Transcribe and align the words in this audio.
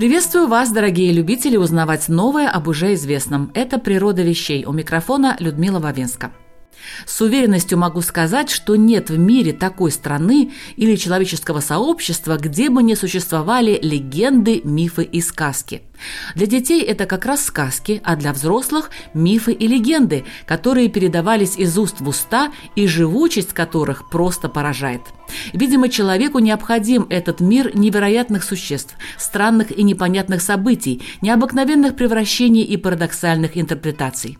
Приветствую 0.00 0.48
вас, 0.48 0.72
дорогие 0.72 1.12
любители, 1.12 1.58
узнавать 1.58 2.08
новое 2.08 2.48
об 2.48 2.68
уже 2.68 2.94
известном. 2.94 3.50
Это 3.52 3.78
«Природа 3.78 4.22
вещей». 4.22 4.64
У 4.64 4.72
микрофона 4.72 5.36
Людмила 5.40 5.78
Вавинска. 5.78 6.32
С 7.04 7.20
уверенностью 7.20 7.76
могу 7.76 8.00
сказать, 8.00 8.48
что 8.48 8.76
нет 8.76 9.10
в 9.10 9.18
мире 9.18 9.52
такой 9.52 9.90
страны 9.90 10.52
или 10.76 10.96
человеческого 10.96 11.60
сообщества, 11.60 12.38
где 12.38 12.70
бы 12.70 12.82
не 12.82 12.96
существовали 12.96 13.78
легенды, 13.82 14.62
мифы 14.64 15.02
и 15.02 15.20
сказки. 15.20 15.82
Для 16.34 16.46
детей 16.46 16.82
это 16.82 17.06
как 17.06 17.26
раз 17.26 17.44
сказки, 17.44 18.00
а 18.04 18.16
для 18.16 18.32
взрослых– 18.32 18.90
мифы 19.14 19.52
и 19.52 19.66
легенды, 19.66 20.24
которые 20.46 20.88
передавались 20.88 21.56
из 21.56 21.76
уст 21.78 22.00
в 22.00 22.08
уста 22.08 22.52
и 22.74 22.86
живучесть 22.86 23.52
которых 23.52 24.10
просто 24.10 24.48
поражает. 24.48 25.02
Видимо, 25.52 25.88
человеку 25.88 26.38
необходим 26.38 27.06
этот 27.08 27.40
мир 27.40 27.76
невероятных 27.76 28.42
существ, 28.44 28.96
странных 29.16 29.76
и 29.76 29.82
непонятных 29.82 30.42
событий, 30.42 31.02
необыкновенных 31.22 31.96
превращений 31.96 32.62
и 32.62 32.76
парадоксальных 32.76 33.56
интерпретаций. 33.56 34.38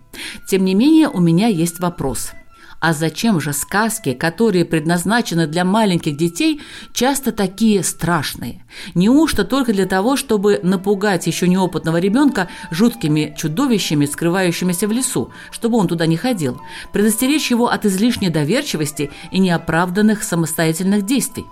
Тем 0.49 0.65
не 0.65 0.75
менее, 0.75 1.09
у 1.09 1.21
меня 1.21 1.47
есть 1.49 1.81
вопрос– 1.81 2.33
а 2.81 2.95
зачем 2.95 3.41
же 3.41 3.53
сказки, 3.53 4.15
которые 4.15 4.65
предназначены 4.65 5.47
для 5.47 5.65
маленьких 5.65 6.17
детей, 6.17 6.63
часто 6.93 7.31
такие 7.31 7.85
страшные? 7.85 8.65
Неужто 8.95 9.45
только 9.45 9.73
для 9.75 9.87
того, 9.87 10.17
чтобы 10.17 10.61
напугать 10.63 11.27
еще 11.27 11.47
неопытного 11.47 11.99
ребенка 11.99 12.49
жуткими 12.71 13.35
чудовищами, 13.37 14.07
скрывающимися 14.07 14.89
в 14.89 14.93
лесу, 14.93 15.31
чтобы 15.51 15.77
он 15.77 15.89
туда 15.89 16.07
не 16.07 16.17
ходил, 16.17 16.61
предостеречь 16.93 17.51
его 17.51 17.69
от 17.69 17.85
излишней 17.85 18.31
доверчивости 18.31 19.11
и 19.31 19.39
неоправданных 19.39 20.23
самостоятельных 20.23 21.05
действий? 21.05 21.45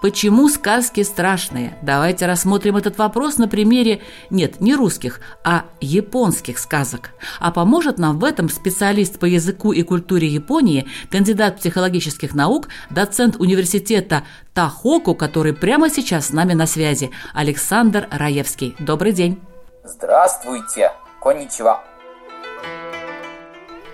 Почему 0.00 0.48
сказки 0.48 1.02
страшные? 1.02 1.76
Давайте 1.82 2.26
рассмотрим 2.26 2.76
этот 2.76 2.98
вопрос 2.98 3.38
на 3.38 3.48
примере, 3.48 4.00
нет, 4.30 4.60
не 4.60 4.74
русских, 4.74 5.20
а 5.44 5.64
японских 5.80 6.58
сказок. 6.58 7.10
А 7.40 7.50
поможет 7.50 7.98
нам 7.98 8.18
в 8.18 8.24
этом 8.24 8.48
специалист 8.48 9.18
по 9.18 9.24
языку 9.24 9.72
и 9.72 9.82
культуре 9.82 10.28
Японии, 10.28 10.88
кандидат 11.10 11.58
психологических 11.58 12.34
наук, 12.34 12.68
доцент 12.90 13.36
университета 13.36 14.24
Тахоку, 14.54 15.14
который 15.14 15.52
прямо 15.52 15.90
сейчас 15.90 16.28
с 16.28 16.32
нами 16.32 16.52
на 16.52 16.66
связи, 16.66 17.10
Александр 17.34 18.08
Раевский. 18.10 18.76
Добрый 18.78 19.12
день. 19.12 19.40
Здравствуйте, 19.84 20.92
конничева. 21.20 21.82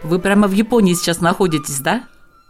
Вы 0.03 0.19
прямо 0.19 0.49
в 0.49 0.53
Японии 0.53 0.93
сейчас 0.93 1.21
находитесь, 1.21 1.79
да? 1.79 2.03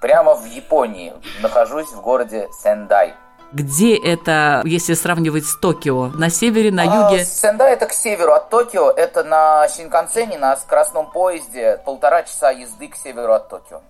Прямо 0.05 0.35
в 0.35 0.45
Японии. 0.45 1.15
Нахожусь 1.41 1.91
в 1.91 2.03
городе 2.03 2.51
Сендай. 2.63 3.15
Где 3.53 3.97
это, 3.97 4.61
если 4.67 4.93
сравнивать 4.93 5.47
с 5.47 5.57
Токио? 5.57 6.09
На 6.09 6.29
севере, 6.29 6.71
на 6.71 6.83
юге? 6.83 7.23
А, 7.23 7.25
Сендай 7.25 7.73
это 7.73 7.87
к 7.87 7.95
северу 7.95 8.33
от 8.33 8.51
Токио. 8.51 8.91
Это 8.91 9.25
на 9.25 9.67
Шинкансене, 9.67 10.37
на 10.37 10.59
скоростном 10.59 11.11
поезде. 11.11 11.81
Полтора 11.87 12.23
часа 12.25 12.51
езды 12.51 12.89
к 12.89 12.97
северу 12.97 13.33
от 13.33 13.49
Токио. 13.49 13.81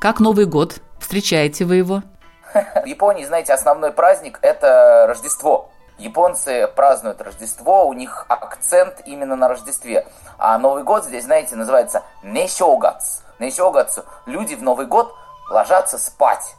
Как 0.00 0.18
Новый 0.18 0.46
год? 0.46 0.80
Встречаете 0.98 1.64
вы 1.64 1.76
его? 1.76 2.02
В 2.52 2.86
Японии, 2.86 3.24
знаете, 3.24 3.52
основной 3.52 3.92
праздник– 3.92 4.40
это 4.42 5.04
Рождество. 5.06 5.70
Японцы 5.98 6.66
празднуют 6.74 7.20
Рождество, 7.20 7.86
у 7.86 7.92
них 7.92 8.26
акцент 8.28 9.02
именно 9.06 9.36
на 9.36 9.46
Рождестве. 9.46 10.04
А 10.36 10.58
Новый 10.58 10.82
год 10.82 11.04
здесь, 11.04 11.26
знаете, 11.26 11.54
называется 11.54 12.02
Несёгац. 12.24 13.20
Несёгац. 13.38 14.00
Люди 14.26 14.56
в 14.56 14.64
Новый 14.64 14.86
год 14.86 15.14
ложатся 15.50 15.98
спать. 15.98 16.54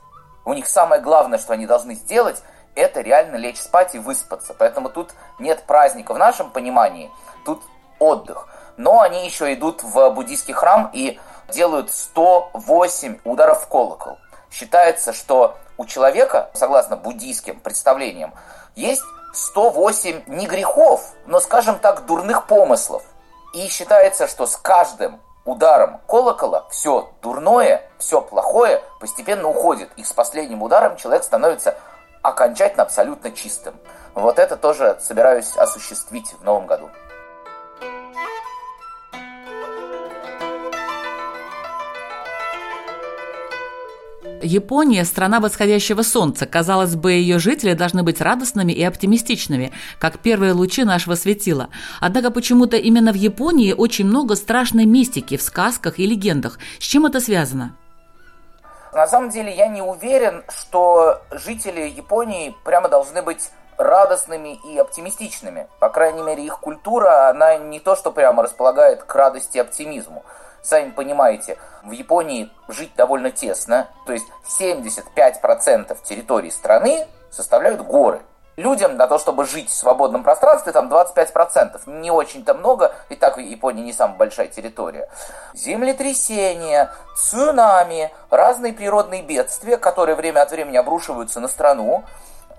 У 0.45 0.53
них 0.53 0.67
самое 0.67 1.01
главное, 1.01 1.39
что 1.39 1.53
они 1.53 1.65
должны 1.65 1.95
сделать, 1.95 2.43
это 2.75 3.01
реально 3.01 3.37
лечь 3.37 3.59
спать 3.59 3.95
и 3.95 3.99
выспаться. 3.99 4.53
Поэтому 4.53 4.89
тут 4.89 5.11
нет 5.39 5.63
праздника 5.63 6.13
в 6.13 6.17
нашем 6.17 6.51
понимании, 6.51 7.11
тут 7.45 7.63
отдых. 7.99 8.47
Но 8.77 9.01
они 9.01 9.25
еще 9.25 9.53
идут 9.53 9.83
в 9.83 10.09
буддийский 10.11 10.53
храм 10.53 10.89
и 10.93 11.19
делают 11.49 11.91
108 11.91 13.19
ударов 13.23 13.63
в 13.63 13.67
колокол. 13.67 14.17
Считается, 14.49 15.13
что 15.13 15.57
у 15.77 15.85
человека, 15.85 16.49
согласно 16.53 16.95
буддийским 16.97 17.59
представлениям, 17.59 18.33
есть 18.75 19.03
108 19.33 20.23
не 20.27 20.47
грехов, 20.47 21.13
но, 21.25 21.39
скажем 21.39 21.79
так, 21.79 22.05
дурных 22.05 22.47
помыслов. 22.47 23.03
И 23.53 23.67
считается, 23.67 24.27
что 24.27 24.45
с 24.45 24.55
каждым 24.55 25.21
ударом 25.45 25.99
колокола 26.07 26.67
все 26.69 27.09
дурное, 27.21 27.89
все 27.97 28.21
плохое 28.21 28.81
постепенно 28.99 29.47
уходит. 29.47 29.89
И 29.97 30.03
с 30.03 30.11
последним 30.13 30.61
ударом 30.61 30.97
человек 30.97 31.23
становится 31.23 31.77
окончательно 32.21 32.83
абсолютно 32.83 33.31
чистым. 33.31 33.75
Вот 34.13 34.39
это 34.39 34.57
тоже 34.57 34.97
собираюсь 34.99 35.55
осуществить 35.57 36.33
в 36.39 36.43
новом 36.43 36.67
году. 36.67 36.89
Япония– 44.41 45.03
страна 45.05 45.39
восходящего 45.39 46.01
солнца. 46.01 46.45
Казалось 46.45 46.95
бы, 46.95 47.11
ее 47.11 47.39
жители 47.39 47.73
должны 47.73 48.03
быть 48.03 48.21
радостными 48.21 48.71
и 48.71 48.83
оптимистичными, 48.83 49.71
как 49.99 50.19
первые 50.19 50.53
лучи 50.53 50.83
нашего 50.83 51.15
светила. 51.15 51.69
Однако 51.99 52.31
почему-то 52.31 52.77
именно 52.77 53.11
в 53.11 53.15
Японии 53.15 53.73
очень 53.73 54.05
много 54.05 54.35
страшной 54.35 54.85
мистики 54.85 55.37
в 55.37 55.41
сказках 55.41 55.99
и 55.99 56.05
легендах. 56.05 56.59
С 56.79 56.83
чем 56.83 57.05
это 57.05 57.19
связано? 57.19 57.75
На 58.93 59.07
самом 59.07 59.29
деле 59.29 59.55
я 59.55 59.67
не 59.67 59.81
уверен, 59.81 60.43
что 60.49 61.21
жители 61.31 61.87
Японии 61.87 62.53
прямо 62.65 62.89
должны 62.89 63.21
быть 63.21 63.49
радостными 63.77 64.59
и 64.65 64.77
оптимистичными. 64.77 65.67
По 65.79 65.89
крайней 65.89 66.21
мере, 66.21 66.45
их 66.45 66.59
культура, 66.59 67.29
она 67.29 67.57
не 67.57 67.79
то, 67.79 67.95
что 67.95 68.11
прямо 68.11 68.43
располагает 68.43 69.03
к 69.03 69.15
радости 69.15 69.57
и 69.57 69.61
оптимизму. 69.61 70.23
Сами 70.61 70.91
понимаете, 70.91 71.57
в 71.83 71.91
Японии 71.91 72.51
жить 72.67 72.91
довольно 72.95 73.31
тесно, 73.31 73.87
то 74.05 74.13
есть 74.13 74.25
75% 74.59 75.97
территории 76.03 76.49
страны 76.49 77.07
составляют 77.31 77.81
горы. 77.81 78.21
Людям 78.57 78.97
на 78.97 79.07
то, 79.07 79.17
чтобы 79.17 79.45
жить 79.45 79.69
в 79.69 79.73
свободном 79.73 80.23
пространстве, 80.23 80.71
там 80.71 80.91
25%. 80.91 81.89
Не 81.89 82.11
очень-то 82.11 82.53
много, 82.53 82.93
и 83.09 83.15
так 83.15 83.37
в 83.37 83.39
Японии 83.39 83.81
не 83.81 83.93
самая 83.93 84.17
большая 84.17 84.47
территория. 84.47 85.09
Землетрясения, 85.53 86.91
цунами, 87.15 88.11
разные 88.29 88.73
природные 88.73 89.23
бедствия, 89.23 89.77
которые 89.77 90.15
время 90.15 90.41
от 90.41 90.51
времени 90.51 90.77
обрушиваются 90.77 91.39
на 91.39 91.47
страну. 91.47 92.03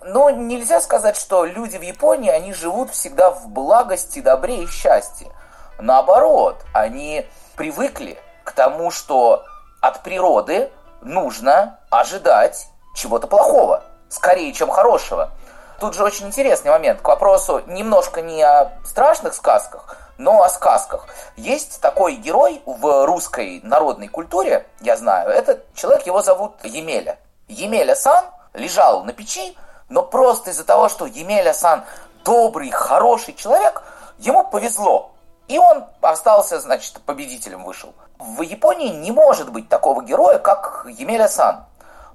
Но 0.04 0.30
нельзя 0.30 0.80
сказать, 0.80 1.16
что 1.16 1.44
люди 1.44 1.76
в 1.76 1.82
Японии, 1.82 2.30
они 2.30 2.52
живут 2.52 2.90
всегда 2.90 3.30
в 3.30 3.48
благости, 3.48 4.20
добре 4.20 4.64
и 4.64 4.66
счастье. 4.66 5.28
Наоборот, 5.78 6.56
они 6.72 7.26
привыкли 7.56 8.18
к 8.44 8.52
тому, 8.52 8.90
что 8.90 9.44
от 9.80 10.02
природы 10.02 10.70
нужно 11.00 11.78
ожидать 11.90 12.68
чего-то 12.94 13.26
плохого, 13.26 13.82
скорее, 14.08 14.52
чем 14.52 14.70
хорошего. 14.70 15.30
Тут 15.80 15.94
же 15.94 16.04
очень 16.04 16.26
интересный 16.26 16.70
момент 16.70 17.00
к 17.00 17.08
вопросу 17.08 17.62
немножко 17.66 18.22
не 18.22 18.42
о 18.42 18.72
страшных 18.84 19.34
сказках, 19.34 19.96
но 20.18 20.42
о 20.42 20.48
сказках. 20.48 21.06
Есть 21.36 21.80
такой 21.80 22.14
герой 22.14 22.62
в 22.66 23.06
русской 23.06 23.60
народной 23.64 24.08
культуре, 24.08 24.66
я 24.80 24.96
знаю, 24.96 25.30
этот 25.30 25.72
человек, 25.74 26.06
его 26.06 26.22
зовут 26.22 26.54
Емеля. 26.62 27.18
Емеля-сан 27.48 28.26
лежал 28.54 29.04
на 29.04 29.12
печи, 29.12 29.56
но 29.88 30.02
просто 30.02 30.50
из-за 30.50 30.64
того, 30.64 30.88
что 30.88 31.06
Емеля-сан 31.06 31.84
добрый, 32.24 32.70
хороший 32.70 33.34
человек, 33.34 33.82
ему 34.18 34.44
повезло. 34.44 35.11
И 35.48 35.58
он 35.58 35.84
остался, 36.00 36.60
значит, 36.60 37.00
победителем 37.02 37.64
вышел. 37.64 37.94
В 38.18 38.42
Японии 38.42 38.88
не 38.88 39.10
может 39.10 39.50
быть 39.50 39.68
такого 39.68 40.02
героя, 40.02 40.38
как 40.38 40.86
Емеля 40.88 41.28
Сан. 41.28 41.64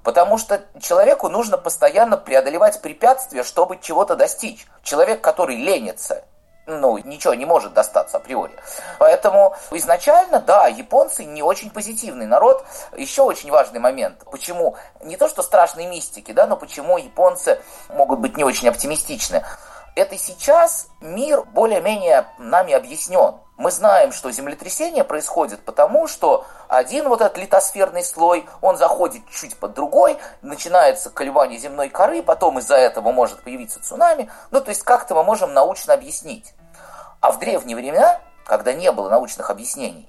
Потому 0.02 0.38
что 0.38 0.62
человеку 0.80 1.28
нужно 1.28 1.58
постоянно 1.58 2.16
преодолевать 2.16 2.80
препятствия, 2.80 3.42
чтобы 3.42 3.78
чего-то 3.78 4.16
достичь. 4.16 4.66
Человек, 4.82 5.20
который 5.20 5.56
ленится, 5.56 6.24
ну, 6.68 6.98
ничего 6.98 7.34
не 7.34 7.46
может 7.46 7.72
достаться 7.72 8.18
априори. 8.18 8.54
Поэтому 8.98 9.56
изначально, 9.70 10.38
да, 10.38 10.66
японцы 10.66 11.24
не 11.24 11.42
очень 11.42 11.70
позитивный 11.70 12.26
народ. 12.26 12.64
Еще 12.96 13.22
очень 13.22 13.50
важный 13.50 13.80
момент. 13.80 14.22
Почему? 14.30 14.76
Не 15.02 15.16
то, 15.16 15.28
что 15.28 15.42
страшные 15.42 15.88
мистики, 15.88 16.32
да, 16.32 16.46
но 16.46 16.56
почему 16.56 16.98
японцы 16.98 17.60
могут 17.88 18.20
быть 18.20 18.36
не 18.36 18.44
очень 18.44 18.68
оптимистичны. 18.68 19.44
Это 19.98 20.16
сейчас 20.16 20.86
мир 21.00 21.42
более-менее 21.42 22.28
нами 22.38 22.72
объяснен. 22.72 23.34
Мы 23.56 23.72
знаем, 23.72 24.12
что 24.12 24.30
землетрясение 24.30 25.02
происходит 25.02 25.64
потому, 25.64 26.06
что 26.06 26.46
один 26.68 27.08
вот 27.08 27.20
этот 27.20 27.36
литосферный 27.36 28.04
слой, 28.04 28.46
он 28.60 28.76
заходит 28.76 29.28
чуть 29.28 29.56
под 29.56 29.74
другой, 29.74 30.16
начинается 30.40 31.10
колебание 31.10 31.58
земной 31.58 31.88
коры, 31.88 32.22
потом 32.22 32.60
из-за 32.60 32.76
этого 32.76 33.10
может 33.10 33.42
появиться 33.42 33.82
цунами. 33.82 34.30
Ну, 34.52 34.60
то 34.60 34.68
есть 34.68 34.84
как-то 34.84 35.16
мы 35.16 35.24
можем 35.24 35.52
научно 35.52 35.94
объяснить. 35.94 36.54
А 37.20 37.32
в 37.32 37.40
древние 37.40 37.76
времена, 37.76 38.20
когда 38.46 38.74
не 38.74 38.92
было 38.92 39.08
научных 39.08 39.50
объяснений, 39.50 40.08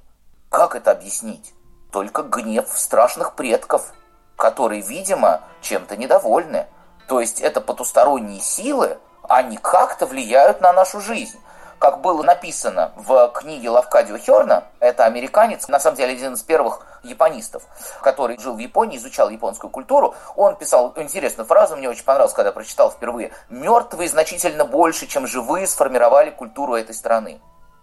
как 0.49 0.75
это 0.75 0.91
объяснить? 0.91 1.51
Только 1.91 2.21
гнев 2.21 2.67
страшных 2.75 3.33
предков, 3.33 3.91
которые, 4.35 4.83
видимо, 4.83 5.41
чем-то 5.61 5.97
недовольны. 5.97 6.67
То 7.07 7.19
есть 7.19 7.41
это 7.41 7.59
потусторонние 7.59 8.39
силы, 8.39 8.99
они 9.29 9.57
как-то 9.57 10.05
влияют 10.05 10.59
на 10.61 10.73
нашу 10.73 10.99
жизнь 10.99 11.39
как 11.79 12.01
было 12.01 12.21
написано 12.23 12.91
в 12.97 13.29
книге 13.29 13.69
Лавкадио 13.69 14.17
Херна, 14.17 14.65
это 14.81 15.05
американец, 15.05 15.69
на 15.69 15.79
самом 15.79 15.95
деле 15.95 16.13
один 16.13 16.33
из 16.33 16.43
первых 16.43 16.85
японистов, 17.03 17.63
который 18.01 18.37
жил 18.37 18.55
в 18.55 18.59
Японии, 18.59 18.97
изучал 18.97 19.29
японскую 19.29 19.71
культуру, 19.71 20.13
он 20.35 20.57
писал 20.57 20.93
интересную 20.97 21.47
фразу, 21.47 21.77
мне 21.77 21.89
очень 21.89 22.03
понравилось, 22.03 22.33
когда 22.33 22.51
прочитал 22.51 22.91
впервые. 22.91 23.31
«Мертвые 23.49 24.09
значительно 24.09 24.65
больше, 24.65 25.07
чем 25.07 25.25
живые 25.25 25.67
сформировали 25.67 26.29
культуру 26.31 26.75
этой 26.75 26.93
страны». 26.93 27.39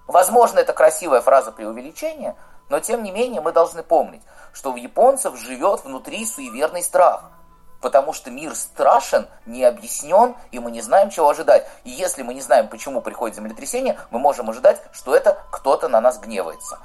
Возможно, 0.06 0.60
это 0.60 0.72
красивая 0.72 1.22
фраза 1.22 1.50
преувеличения, 1.50 2.36
но 2.68 2.78
тем 2.80 3.02
не 3.02 3.10
менее 3.10 3.40
мы 3.40 3.50
должны 3.50 3.82
помнить, 3.82 4.22
что 4.52 4.72
в 4.72 4.76
японцев 4.76 5.36
живет 5.36 5.84
внутри 5.84 6.24
суеверный 6.26 6.82
страх– 6.82 7.30
потому 7.80 8.12
что 8.12 8.30
мир 8.30 8.54
страшен, 8.54 9.26
не 9.44 9.64
объяснен, 9.64 10.34
и 10.50 10.58
мы 10.58 10.70
не 10.70 10.82
знаем, 10.82 11.10
чего 11.10 11.28
ожидать. 11.28 11.66
И 11.84 11.90
если 11.90 12.22
мы 12.22 12.34
не 12.34 12.40
знаем, 12.40 12.68
почему 12.68 13.00
приходит 13.00 13.36
землетрясение, 13.36 13.98
мы 14.10 14.18
можем 14.18 14.50
ожидать, 14.50 14.80
что 14.92 15.14
это 15.14 15.38
кто-то 15.50 15.88
на 15.88 16.00
нас 16.00 16.18
гневается. 16.18 16.78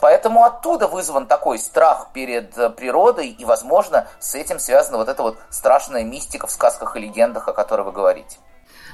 Поэтому 0.00 0.44
оттуда 0.44 0.86
вызван 0.86 1.26
такой 1.26 1.58
страх 1.58 2.08
перед 2.12 2.56
э, 2.56 2.70
природой, 2.70 3.28
и, 3.28 3.44
возможно, 3.44 4.06
с 4.20 4.36
этим 4.36 4.60
связана 4.60 4.96
вот 4.96 5.08
эта 5.08 5.22
вот 5.22 5.36
страшная 5.50 6.04
мистика 6.04 6.46
в 6.46 6.52
сказках 6.52 6.96
и 6.96 7.00
легендах, 7.00 7.48
о 7.48 7.52
которой 7.52 7.82
вы 7.82 7.92
говорите 7.92 8.38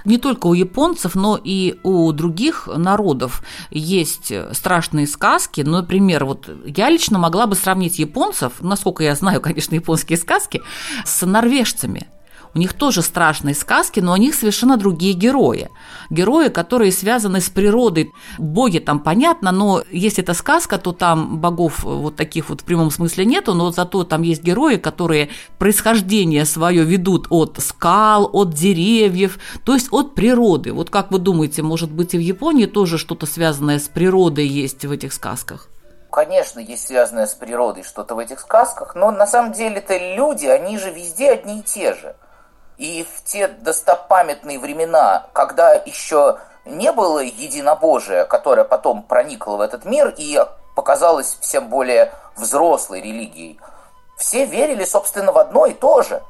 не 0.05 0.19
только 0.19 0.47
у 0.47 0.55
японцев, 0.55 1.15
но 1.15 1.39
и 1.43 1.79
у 1.83 2.11
других 2.12 2.69
народов 2.75 3.43
есть 3.71 4.33
страшные 4.53 5.06
сказки. 5.06 5.62
Ну, 5.62 5.79
например, 5.79 6.25
вот 6.25 6.49
я 6.67 6.91
лично 6.91 7.19
могла 7.19 7.47
бы 7.47 7.55
сравнить 7.55 7.99
японцев, 7.99 8.55
насколько 8.61 9.03
я 9.03 9.15
знаю, 9.15 9.41
конечно, 9.43 9.75
японские 9.75 10.19
сказки, 10.19 10.62
с 11.05 11.25
норвежцами. 11.25 12.09
У 12.55 12.59
них 12.59 12.73
тоже 12.73 13.03
страшные 13.03 13.55
сказки, 13.55 13.99
но 13.99 14.12
у 14.12 14.17
них 14.17 14.35
совершенно 14.35 14.77
другие 14.77 15.12
герои. 15.12 15.71
Герои, 16.09 16.49
которые 16.49 16.93
связаны 16.93 17.41
с 17.41 17.51
природой. 17.51 18.12
Боги 18.39 18.79
там 18.79 19.01
понятно, 19.01 19.51
но 19.51 19.83
если 19.91 20.23
это 20.23 20.35
сказка, 20.35 20.79
то 20.79 20.93
там 20.93 21.39
богов 21.39 21.83
вот 21.83 22.15
таких 22.15 22.49
вот 22.49 22.61
в 22.61 22.65
прямом 22.65 22.91
смысле 22.93 23.25
нету, 23.25 23.55
но 23.55 23.73
зато 23.73 24.05
там 24.05 24.23
есть 24.23 24.43
герои, 24.43 24.77
которые 24.77 25.31
происхождение 25.59 26.45
свое 26.45 26.85
ведут 26.85 27.27
от 27.31 27.59
скал, 27.59 28.31
от 28.33 28.55
деревьев, 28.55 29.39
то 29.65 29.75
есть 29.75 29.89
от 29.91 30.15
природы. 30.15 30.73
Вот 30.73 30.91
как 30.91 31.11
вы 31.11 31.19
думаете, 31.19 31.62
может 31.62 31.91
быть 31.91 32.15
и 32.15 32.19
в 32.19 32.21
Японии 32.21 32.67
тоже 32.67 32.99
что-то 32.99 33.27
связанное 33.27 33.81
с 33.81 33.89
природой 33.89 34.47
есть 34.47 34.85
в 34.85 34.93
этих 34.93 35.12
сказках? 35.12 35.69
Конечно, 36.12 36.61
есть 36.61 36.87
связанное 36.87 37.27
с 37.27 37.35
природой 37.35 37.83
что-то 37.83 38.15
в 38.15 38.21
этих 38.21 38.39
сказках, 38.39 38.95
но 38.95 39.11
на 39.11 39.27
самом 39.27 39.53
деле-то 39.53 39.97
люди, 40.15 40.47
они 40.47 40.79
же 40.79 40.93
везде 40.93 41.33
одни 41.33 41.59
и 41.59 41.62
те 41.62 41.93
же. 41.95 42.15
И 42.76 43.05
в 43.05 43.25
те 43.25 43.49
достопамятные 43.49 44.59
времена, 44.59 45.26
когда 45.32 45.73
еще 45.73 46.38
не 46.65 46.93
было 46.93 47.21
единобожия, 47.21 48.25
которое 48.25 48.65
потом 48.65 49.03
проникло 49.03 49.56
в 49.56 49.61
этот 49.61 49.85
мир 49.85 50.12
и 50.17 50.44
показалось 50.75 51.37
всем 51.41 51.69
более 51.69 52.12
взрослой 52.37 53.00
религией, 53.00 53.61
все 54.17 54.44
верили, 54.44 54.85
собственно, 54.85 55.32
в 55.32 55.38
одно 55.38 55.67
и 55.67 55.75
то 55.75 56.03
же. 56.03 56.23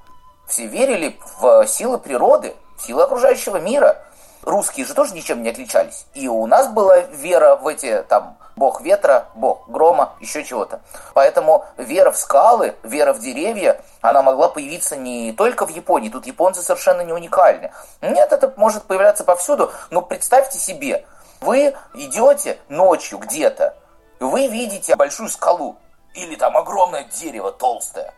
Все 0.46 0.66
верили 0.66 1.18
в 1.40 1.66
силы 1.66 1.98
природы, 1.98 2.54
в 2.76 2.82
силы 2.82 3.04
окружающего 3.04 3.56
мира. 3.58 4.02
Русские 4.42 4.84
же 4.84 4.94
тоже 4.94 5.14
ничем 5.14 5.42
не 5.42 5.50
отличались. 5.50 6.06
И 6.14 6.28
у 6.28 6.46
нас 6.46 6.68
была 6.68 6.98
вера 7.00 7.56
в 7.56 7.66
эти 7.66 8.02
там 8.08 8.36
бог 8.56 8.80
ветра, 8.80 9.26
бог 9.34 9.68
грома, 9.68 10.14
еще 10.20 10.44
чего-то. 10.44 10.80
Поэтому 11.14 11.64
вера 11.76 12.10
в 12.10 12.16
скалы, 12.16 12.76
вера 12.82 13.12
в 13.12 13.20
деревья, 13.20 13.80
она 14.00 14.22
могла 14.22 14.48
появиться 14.48 14.96
не 14.96 15.32
только 15.32 15.66
в 15.66 15.70
Японии, 15.70 16.08
тут 16.08 16.26
японцы 16.26 16.62
совершенно 16.62 17.02
не 17.02 17.12
уникальны. 17.12 17.72
Нет, 18.00 18.32
это 18.32 18.52
может 18.56 18.84
появляться 18.84 19.24
повсюду, 19.24 19.72
но 19.90 20.02
представьте 20.02 20.58
себе, 20.58 21.04
вы 21.40 21.74
идете 21.94 22.58
ночью 22.68 23.18
где-то, 23.18 23.76
вы 24.20 24.46
видите 24.46 24.96
большую 24.96 25.28
скалу 25.28 25.76
или 26.14 26.36
там 26.36 26.56
огромное 26.56 27.04
дерево 27.04 27.52
толстое. 27.52 28.14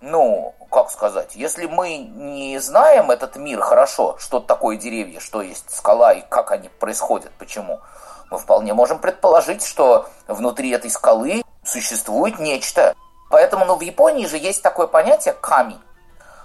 Ну, 0.00 0.54
как 0.70 0.90
сказать, 0.90 1.34
если 1.34 1.66
мы 1.66 1.96
не 1.96 2.60
знаем 2.60 3.10
этот 3.10 3.34
мир 3.34 3.60
хорошо, 3.60 4.16
что 4.18 4.38
такое 4.38 4.76
деревья, 4.76 5.18
что 5.18 5.42
есть 5.42 5.74
скала 5.74 6.12
и 6.12 6.22
как 6.28 6.52
они 6.52 6.68
происходят, 6.68 7.32
почему, 7.36 7.80
мы 8.30 8.38
вполне 8.38 8.74
можем 8.74 8.98
предположить, 8.98 9.64
что 9.64 10.08
внутри 10.26 10.70
этой 10.70 10.90
скалы 10.90 11.42
существует 11.64 12.38
нечто. 12.38 12.94
Поэтому 13.30 13.64
ну, 13.64 13.76
в 13.76 13.80
Японии 13.80 14.26
же 14.26 14.38
есть 14.38 14.62
такое 14.62 14.86
понятие 14.86 15.34
ками. 15.34 15.76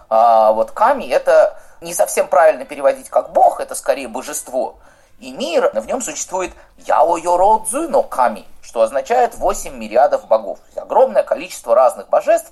А, 0.10 0.52
вот 0.52 0.72
ками 0.72 1.06
это 1.06 1.60
не 1.82 1.94
совсем 1.94 2.28
правильно 2.28 2.66
переводить 2.66 3.10
как 3.10 3.32
бог, 3.32 3.60
это 3.60 3.76
скорее 3.76 4.08
божество. 4.08 4.76
И 5.20 5.32
мир, 5.32 5.72
в 5.74 5.86
нем 5.86 6.02
существует 6.02 6.54
яо-йородзу 6.78 7.88
но 7.88 8.04
ками, 8.04 8.46
что 8.62 8.82
означает 8.82 9.36
8 9.36 9.76
мириадов 9.76 10.28
богов. 10.28 10.60
Огромное 10.76 11.24
количество 11.24 11.76
разных 11.76 12.10
божеств. 12.10 12.52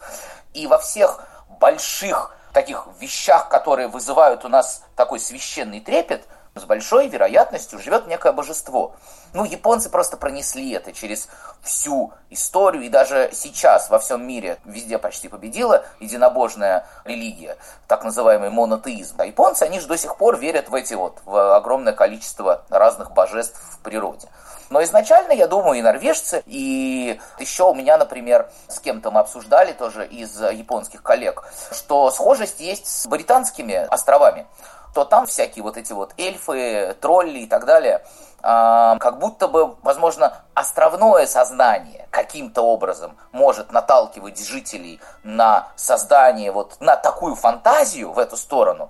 И 0.53 0.67
во 0.67 0.77
всех 0.77 1.23
больших 1.59 2.35
таких 2.53 2.87
вещах, 2.99 3.49
которые 3.49 3.87
вызывают 3.87 4.43
у 4.45 4.49
нас 4.49 4.83
такой 4.95 5.19
священный 5.19 5.79
трепет– 5.79 6.25
с 6.55 6.65
большой 6.65 7.07
вероятностью 7.07 7.79
живет 7.79 8.07
некое 8.07 8.33
божество. 8.33 8.93
Ну, 9.33 9.45
японцы 9.45 9.89
просто 9.89 10.17
пронесли 10.17 10.71
это 10.73 10.91
через 10.91 11.29
всю 11.61 12.11
историю, 12.29 12.83
и 12.83 12.89
даже 12.89 13.29
сейчас 13.31 13.89
во 13.89 13.99
всем 13.99 14.27
мире 14.27 14.57
везде 14.65 14.97
почти 14.97 15.29
победила 15.29 15.85
единобожная 16.01 16.85
религия, 17.05 17.55
так 17.87 18.03
называемый 18.03 18.49
монотеизм. 18.49 19.15
А 19.19 19.25
японцы, 19.25 19.63
они 19.63 19.79
же 19.79 19.87
до 19.87 19.97
сих 19.97 20.17
пор 20.17 20.37
верят 20.37 20.67
в 20.67 20.75
эти 20.75 20.93
вот, 20.93 21.19
в 21.23 21.55
огромное 21.55 21.93
количество 21.93 22.65
разных 22.69 23.11
божеств 23.11 23.57
в 23.71 23.79
природе. 23.79 24.27
Но 24.69 24.83
изначально, 24.83 25.31
я 25.31 25.47
думаю, 25.47 25.79
и 25.79 25.81
норвежцы, 25.81 26.43
и 26.45 27.19
еще 27.39 27.69
у 27.69 27.73
меня, 27.73 27.97
например, 27.97 28.49
с 28.67 28.79
кем-то 28.79 29.11
мы 29.11 29.21
обсуждали 29.21 29.71
тоже 29.71 30.05
из 30.05 30.41
японских 30.41 31.03
коллег, 31.03 31.43
что 31.71 32.11
схожесть 32.11 32.59
есть 32.59 32.87
с 32.87 33.05
британскими 33.07 33.75
островами 33.75 34.47
то 34.93 35.05
там 35.05 35.25
всякие 35.25 35.63
вот 35.63 35.77
эти 35.77 35.93
вот 35.93 36.13
эльфы, 36.17 36.95
тролли 36.99 37.39
и 37.39 37.47
так 37.47 37.65
далее, 37.65 38.03
а, 38.43 38.97
как 38.97 39.19
будто 39.19 39.47
бы, 39.47 39.75
возможно, 39.83 40.41
островное 40.53 41.27
сознание 41.27 42.07
каким-то 42.09 42.61
образом 42.61 43.15
может 43.31 43.71
наталкивать 43.71 44.43
жителей 44.43 44.99
на 45.23 45.67
создание, 45.75 46.51
вот 46.51 46.77
на 46.79 46.95
такую 46.95 47.35
фантазию 47.35 48.11
в 48.11 48.19
эту 48.19 48.37
сторону. 48.37 48.89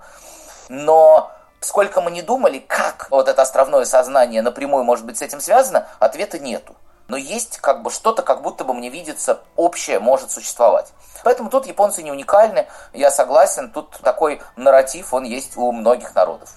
Но 0.68 1.30
сколько 1.60 2.00
мы 2.00 2.10
не 2.10 2.22
думали, 2.22 2.58
как 2.58 3.08
вот 3.10 3.28
это 3.28 3.42
островное 3.42 3.84
сознание 3.84 4.42
напрямую 4.42 4.84
может 4.84 5.04
быть 5.04 5.18
с 5.18 5.22
этим 5.22 5.40
связано, 5.40 5.86
ответа 5.98 6.38
нету 6.38 6.74
но 7.08 7.16
есть 7.16 7.58
как 7.58 7.82
бы 7.82 7.90
что-то, 7.90 8.22
как 8.22 8.42
будто 8.42 8.64
бы 8.64 8.74
мне 8.74 8.90
видится, 8.90 9.40
общее 9.56 10.00
может 10.00 10.30
существовать. 10.30 10.92
Поэтому 11.24 11.50
тут 11.50 11.66
японцы 11.66 12.02
не 12.02 12.10
уникальны, 12.10 12.66
я 12.92 13.10
согласен, 13.10 13.70
тут 13.70 13.90
такой 14.02 14.40
нарратив, 14.56 15.12
он 15.12 15.24
есть 15.24 15.56
у 15.56 15.72
многих 15.72 16.14
народов. 16.14 16.50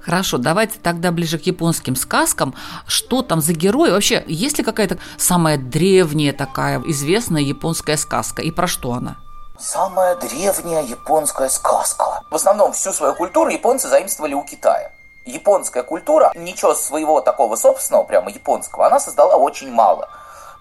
Хорошо, 0.00 0.38
давайте 0.38 0.78
тогда 0.78 1.10
ближе 1.10 1.38
к 1.38 1.42
японским 1.42 1.96
сказкам. 1.96 2.54
Что 2.86 3.22
там 3.22 3.40
за 3.40 3.52
герой? 3.52 3.90
Вообще, 3.90 4.24
есть 4.26 4.56
ли 4.58 4.64
какая-то 4.64 4.98
самая 5.18 5.58
древняя 5.58 6.32
такая 6.32 6.80
известная 6.86 7.42
японская 7.42 7.96
сказка? 7.96 8.40
И 8.40 8.50
про 8.50 8.66
что 8.66 8.92
она? 8.92 9.16
Самая 9.58 10.14
древняя 10.16 10.82
японская 10.84 11.48
сказка. 11.48 12.22
В 12.30 12.36
основном 12.36 12.72
всю 12.72 12.92
свою 12.92 13.14
культуру 13.14 13.50
японцы 13.50 13.88
заимствовали 13.88 14.34
у 14.34 14.44
Китая 14.44 14.92
японская 15.28 15.82
культура 15.82 16.32
ничего 16.34 16.74
своего 16.74 17.20
такого 17.20 17.56
собственного, 17.56 18.04
прямо 18.04 18.30
японского, 18.30 18.86
она 18.86 18.98
создала 18.98 19.36
очень 19.36 19.70
мало. 19.70 20.08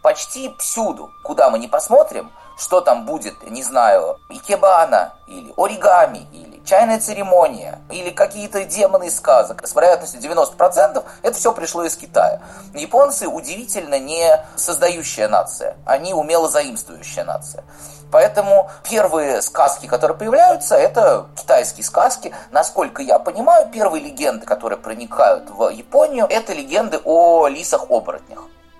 Почти 0.01 0.55
всюду, 0.59 1.11
куда 1.23 1.49
мы 1.49 1.59
не 1.59 1.67
посмотрим, 1.67 2.31
что 2.57 2.81
там 2.81 3.05
будет, 3.05 3.49
не 3.49 3.63
знаю, 3.63 4.19
икебана, 4.29 5.13
или 5.27 5.53
оригами, 5.57 6.27
или 6.31 6.46
чайная 6.67 6.99
церемония, 6.99 7.79
или 7.89 8.09
какие-то 8.09 8.63
демоны 8.65 9.05
из 9.05 9.15
сказок, 9.15 9.65
с 9.65 9.73
вероятностью 9.73 10.19
90%, 10.19 11.03
это 11.23 11.37
все 11.37 11.53
пришло 11.53 11.85
из 11.85 11.95
Китая. 11.95 12.41
Японцы 12.73 13.27
удивительно 13.27 13.97
не 13.97 14.37
создающая 14.55 15.29
нация, 15.29 15.77
они 15.85 16.13
умело 16.13 16.49
заимствующая 16.49 17.23
нация. 17.23 17.63
Поэтому 18.11 18.69
первые 18.89 19.41
сказки, 19.41 19.87
которые 19.87 20.17
появляются, 20.17 20.75
это 20.75 21.27
китайские 21.35 21.83
сказки. 21.83 22.33
Насколько 22.51 23.01
я 23.01 23.19
понимаю, 23.19 23.69
первые 23.69 24.03
легенды, 24.03 24.45
которые 24.45 24.79
проникают 24.79 25.49
в 25.49 25.69
Японию, 25.69 26.25
это 26.29 26.53
легенды 26.53 26.99
о 27.03 27.47
лисах-оборотнях. 27.47 28.39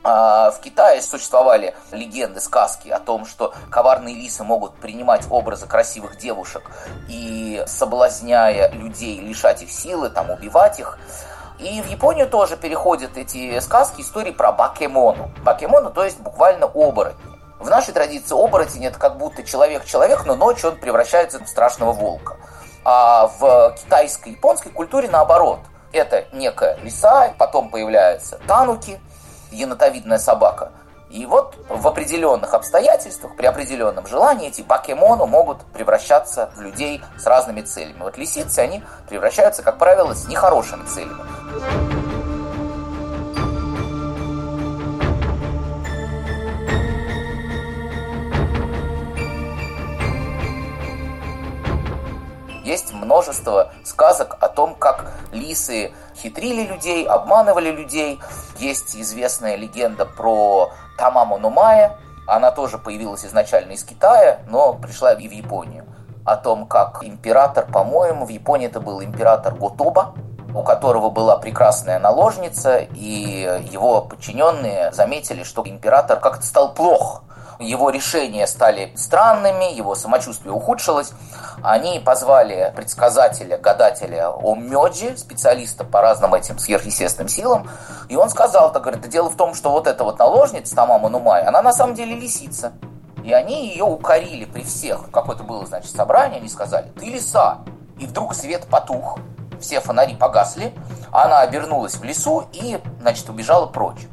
А 0.10 0.52
в 0.52 0.62
Китае 0.62 1.02
существовали 1.02 1.76
легенды, 1.92 2.40
сказки 2.40 2.88
о 2.88 2.98
том, 2.98 3.26
что 3.26 3.54
коварные 3.70 4.16
лисы 4.16 4.42
могут 4.46 4.74
принимать 4.76 5.26
образы 5.30 5.68
красивых 5.68 6.18
девушек 6.18 6.64
и, 7.10 7.62
соблазняя 7.68 8.72
людей, 8.72 9.20
лишать 9.20 9.64
их 9.64 9.70
силы, 9.70 10.10
там, 10.10 10.30
убивать 10.30 10.80
их. 10.80 10.98
И 11.60 11.82
в 11.82 11.90
Японию 11.90 12.30
тоже 12.30 12.56
переходят 12.56 13.18
эти 13.18 13.60
сказки, 13.60 14.00
истории 14.00 14.32
про 14.32 14.54
бакемону. 14.54 15.30
Бакемону, 15.44 15.92
то 15.92 16.06
есть 16.06 16.22
буквально 16.22 16.68
оборотни. 16.68 17.20
В 17.60 17.70
нашей 17.70 17.94
традиции 17.94 18.34
оборотень 18.34 18.86
это 18.86 18.98
как 18.98 19.18
будто 19.18 19.44
человек-человек, 19.44 20.26
но 20.26 20.36
ночью 20.36 20.70
он 20.70 20.78
превращается 20.78 21.44
в 21.44 21.50
страшного 21.50 21.92
волка. 21.92 22.38
А 22.86 23.28
в 23.28 23.76
китайской, 23.76 24.30
японской 24.30 24.70
культуре 24.70 25.10
наоборот. 25.10 25.60
Это 25.92 26.26
некая 26.32 26.78
лиса, 26.78 27.34
потом 27.38 27.70
появляются 27.70 28.40
тануки, 28.48 29.02
енотовидная 29.51 30.20
собака. 30.20 30.72
И 31.10 31.25
вот 31.25 31.56
в 31.70 31.88
определенных 31.88 32.54
обстоятельствах, 32.54 33.38
при 33.38 33.46
определенном 33.46 34.06
желании, 34.08 34.50
эти 34.50 34.62
покемоны 34.62 35.25
могут 35.25 35.62
превращаться 35.74 36.51
в 36.56 36.62
людей 36.62 37.01
с 37.18 37.25
разными 37.25 37.62
целями. 37.62 38.00
Вот 38.00 38.18
лисицы, 38.18 38.60
они 38.60 38.84
превращаются, 39.08 39.63
как 39.63 39.77
правило, 39.77 40.13
с 40.13 40.27
нехорошими 40.27 40.86
целями. 40.86 41.24
Есть 52.68 52.92
множество 52.92 53.72
сказок 53.86 54.36
о 54.42 54.50
том, 54.50 54.75
как 54.75 55.13
лисы 55.32 55.94
хитрили 56.18 56.64
людей, 56.68 57.06
обманывали 57.06 57.72
людей. 57.72 58.20
Есть 58.58 58.96
известная 58.96 59.56
легенда 59.56 60.06
про 60.06 60.72
Тамаму 60.98 61.38
Нумая. 61.38 61.98
Она 62.28 62.52
тоже 62.52 62.78
появилась 62.78 63.26
изначально 63.26 63.74
из 63.74 63.84
Китая, 63.84 64.40
но 64.48 64.74
пришла 64.74 65.14
и 65.14 65.28
в 65.28 65.32
Японию. 65.32 65.86
О 66.26 66.36
том, 66.36 66.66
как 66.68 67.04
император, 67.04 67.66
по-моему, 67.66 68.26
в 68.26 68.30
Японии 68.30 68.68
это 68.68 68.82
был 68.82 69.02
император 69.02 69.56
Готоба, 69.56 70.14
у 70.54 70.62
которого 70.62 71.10
была 71.10 71.38
прекрасная 71.38 72.00
наложница, 72.00 72.80
и 72.80 73.62
его 73.72 74.02
подчиненные 74.02 74.92
заметили, 74.92 75.44
что 75.44 75.64
император 75.66 76.20
как-то 76.20 76.46
стал 76.46 76.74
плох 76.74 77.24
его 77.60 77.90
решения 77.90 78.46
стали 78.48 78.92
странными, 78.96 79.74
его 79.74 79.96
самочувствие 79.96 80.54
ухудшилось. 80.54 81.12
Они 81.64 82.00
позвали 82.00 82.72
предсказателя, 82.76 83.58
гадателя 83.58 84.30
Омёджи, 84.30 85.18
специалиста 85.18 85.84
по 85.84 86.02
разным 86.02 86.34
этим 86.34 86.60
сверхъестественным 86.60 87.30
силам, 87.30 87.70
и 88.10 88.16
он 88.16 88.30
сказал, 88.30 88.72
так 88.72 88.84
говорит, 88.84 89.02
да 89.02 89.08
дело 89.08 89.30
в 89.30 89.36
том, 89.36 89.54
что 89.54 89.72
вот 89.72 89.88
эта 89.88 90.04
вот 90.04 90.20
наложница 90.20 90.76
Тамама 90.76 91.10
Нумай, 91.10 91.44
она 91.44 91.62
на 91.62 91.74
самом 91.74 91.96
деле 91.96 92.16
лисица. 92.16 92.74
И 93.24 93.34
они 93.34 93.70
ее 93.70 93.84
укорили 93.84 94.46
при 94.46 94.64
всех. 94.64 95.12
Какое-то 95.12 95.44
было, 95.44 95.66
значит, 95.66 95.94
собрание, 95.94 96.40
они 96.40 96.48
сказали, 96.48 96.92
ты 96.98 97.06
лиса. 97.08 97.60
И 98.00 98.06
вдруг 98.06 98.34
свет 98.34 98.68
потух, 98.68 99.20
все 99.60 99.82
фонари 99.82 100.16
погасли, 100.16 100.74
она 101.12 101.40
обернулась 101.40 101.96
в 101.96 102.04
лесу 102.04 102.46
и, 102.54 102.80
значит, 103.02 103.28
убежала 103.30 103.66
прочь. 103.66 104.08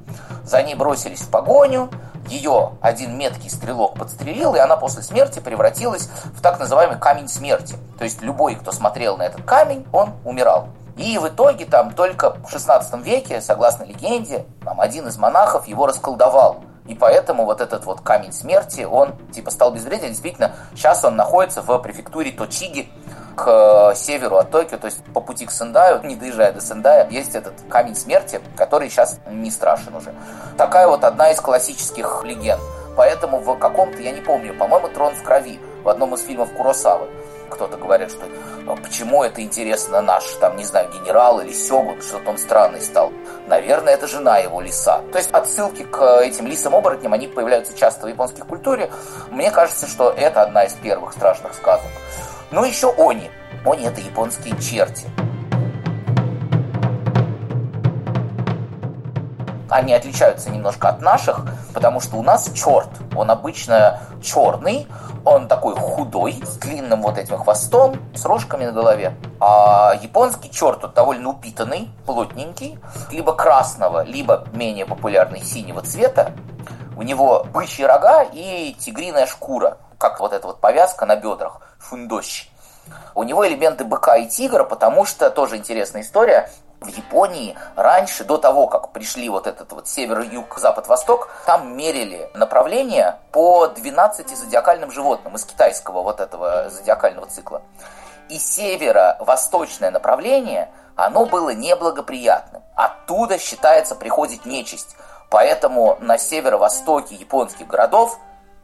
За 0.44 0.62
ней 0.62 0.74
бросились 0.74 1.22
в 1.22 1.30
погоню, 1.30 1.90
ее 2.28 2.72
один 2.80 3.16
меткий 3.18 3.50
стрелок 3.50 3.94
подстрелил, 3.98 4.54
и 4.54 4.58
она 4.58 4.76
после 4.76 5.02
смерти 5.02 5.40
превратилась 5.40 6.08
в 6.34 6.40
так 6.40 6.58
называемый 6.58 6.98
камень 6.98 7.28
смерти. 7.28 7.76
То 7.98 8.04
есть 8.04 8.22
любой, 8.22 8.54
кто 8.54 8.72
смотрел 8.72 9.16
на 9.16 9.22
этот 9.22 9.42
камень, 9.44 9.86
он 9.92 10.14
умирал. 10.24 10.68
И 10.96 11.18
в 11.18 11.28
итоге 11.28 11.66
там 11.66 11.92
только 11.92 12.36
в 12.46 12.50
16 12.50 13.04
веке, 13.04 13.40
согласно 13.40 13.84
легенде, 13.84 14.46
там 14.64 14.80
один 14.80 15.08
из 15.08 15.18
монахов 15.18 15.66
его 15.66 15.86
расколдовал. 15.86 16.62
И 16.86 16.94
поэтому 16.94 17.46
вот 17.46 17.60
этот 17.60 17.86
вот 17.86 18.02
камень 18.02 18.32
смерти, 18.32 18.82
он 18.82 19.14
типа 19.32 19.50
стал 19.50 19.72
безвреден. 19.72 20.08
Действительно, 20.08 20.52
сейчас 20.74 21.04
он 21.04 21.16
находится 21.16 21.62
в 21.62 21.78
префектуре 21.78 22.30
Точиги, 22.30 22.90
к 23.36 23.94
северу 23.94 24.36
от 24.36 24.50
Токио, 24.50 24.78
то 24.78 24.86
есть 24.86 25.04
по 25.12 25.20
пути 25.20 25.46
к 25.46 25.50
Сендаю, 25.50 26.00
не 26.04 26.16
доезжая 26.16 26.52
до 26.52 26.60
Сендая, 26.60 27.08
есть 27.10 27.34
этот 27.34 27.54
камень 27.68 27.94
смерти, 27.94 28.40
который 28.56 28.88
сейчас 28.88 29.18
не 29.28 29.50
страшен 29.50 29.94
уже. 29.94 30.14
Такая 30.56 30.86
вот 30.86 31.04
одна 31.04 31.30
из 31.30 31.40
классических 31.40 32.22
легенд. 32.24 32.60
Поэтому 32.96 33.38
в 33.38 33.58
каком-то, 33.58 34.00
я 34.00 34.12
не 34.12 34.20
помню, 34.20 34.54
по-моему, 34.54 34.88
«Трон 34.88 35.14
в 35.14 35.22
крови» 35.22 35.58
в 35.82 35.88
одном 35.88 36.14
из 36.14 36.22
фильмов 36.22 36.52
Куросавы. 36.56 37.08
Кто-то 37.50 37.76
говорит, 37.76 38.10
что 38.10 38.24
«А 38.66 38.76
почему 38.76 39.22
это 39.22 39.42
интересно 39.42 40.00
наш, 40.00 40.24
там, 40.40 40.56
не 40.56 40.64
знаю, 40.64 40.90
генерал 40.90 41.40
или 41.40 41.52
сёгун, 41.52 42.00
что-то 42.00 42.30
он 42.30 42.38
странный 42.38 42.80
стал. 42.80 43.12
Наверное, 43.46 43.94
это 43.94 44.06
жена 44.06 44.38
его 44.38 44.60
лиса. 44.60 45.02
То 45.12 45.18
есть 45.18 45.30
отсылки 45.30 45.82
к 45.84 46.20
этим 46.22 46.46
лисам-оборотням, 46.46 47.12
они 47.12 47.28
появляются 47.28 47.76
часто 47.76 48.06
в 48.06 48.08
японской 48.08 48.42
культуре. 48.42 48.90
Мне 49.30 49.50
кажется, 49.50 49.86
что 49.86 50.10
это 50.10 50.42
одна 50.42 50.64
из 50.64 50.72
первых 50.74 51.12
страшных 51.12 51.54
сказок. 51.54 51.90
Ну, 52.50 52.64
еще 52.64 52.92
они. 52.96 53.30
Они– 53.64 53.84
это 53.86 54.00
японские 54.00 54.56
черти. 54.60 55.06
Они 59.70 59.92
отличаются 59.92 60.50
немножко 60.50 60.88
от 60.88 61.00
наших, 61.00 61.46
потому 61.72 61.98
что 62.00 62.16
у 62.16 62.22
нас 62.22 62.48
черт, 62.52 62.88
он 63.16 63.28
обычно 63.28 63.98
черный, 64.22 64.86
он 65.24 65.48
такой 65.48 65.74
худой, 65.74 66.40
с 66.44 66.58
длинным 66.58 67.02
вот 67.02 67.18
этим 67.18 67.38
хвостом, 67.38 67.96
с 68.14 68.24
рожками 68.24 68.66
на 68.66 68.72
голове. 68.72 69.16
А 69.40 69.94
японский 70.00 70.50
черт, 70.50 70.84
он 70.84 70.92
довольно 70.92 71.30
упитанный, 71.30 71.90
плотненький, 72.06 72.78
либо 73.10 73.34
красного, 73.34 74.04
либо 74.04 74.46
менее 74.52 74.86
популярный 74.86 75.42
синего 75.42 75.82
цвета. 75.82 76.30
У 76.96 77.02
него 77.02 77.44
бычьи 77.52 77.84
рога 77.84 78.22
и 78.22 78.76
тигриная 78.78 79.26
шкура, 79.26 79.78
как 79.98 80.20
вот 80.20 80.32
эта 80.32 80.46
вот 80.46 80.60
повязка 80.60 81.04
на 81.04 81.16
бедрах, 81.16 81.60
фундощ. 81.84 82.48
У 83.14 83.22
него 83.22 83.46
элементы 83.46 83.84
быка 83.84 84.16
и 84.16 84.26
тигра, 84.26 84.64
потому 84.64 85.04
что, 85.04 85.30
тоже 85.30 85.56
интересная 85.56 86.02
история, 86.02 86.50
в 86.80 86.88
Японии 86.88 87.56
раньше, 87.76 88.24
до 88.24 88.36
того, 88.36 88.66
как 88.66 88.92
пришли 88.92 89.28
вот 89.28 89.46
этот 89.46 89.72
вот 89.72 89.88
север, 89.88 90.20
юг, 90.20 90.58
запад, 90.58 90.86
восток, 90.86 91.30
там 91.46 91.76
мерили 91.76 92.28
направление 92.34 93.18
по 93.32 93.68
12 93.68 94.36
зодиакальным 94.36 94.90
животным 94.90 95.34
из 95.36 95.44
китайского 95.44 96.02
вот 96.02 96.20
этого 96.20 96.68
зодиакального 96.68 97.26
цикла. 97.26 97.62
И 98.28 98.38
северо-восточное 98.38 99.90
направление, 99.90 100.70
оно 100.94 101.24
было 101.24 101.50
неблагоприятным. 101.50 102.62
Оттуда, 102.74 103.38
считается, 103.38 103.94
приходит 103.94 104.44
нечисть. 104.44 104.96
Поэтому 105.30 105.96
на 106.00 106.18
северо-востоке 106.18 107.14
японских 107.14 107.66
городов, 107.66 108.18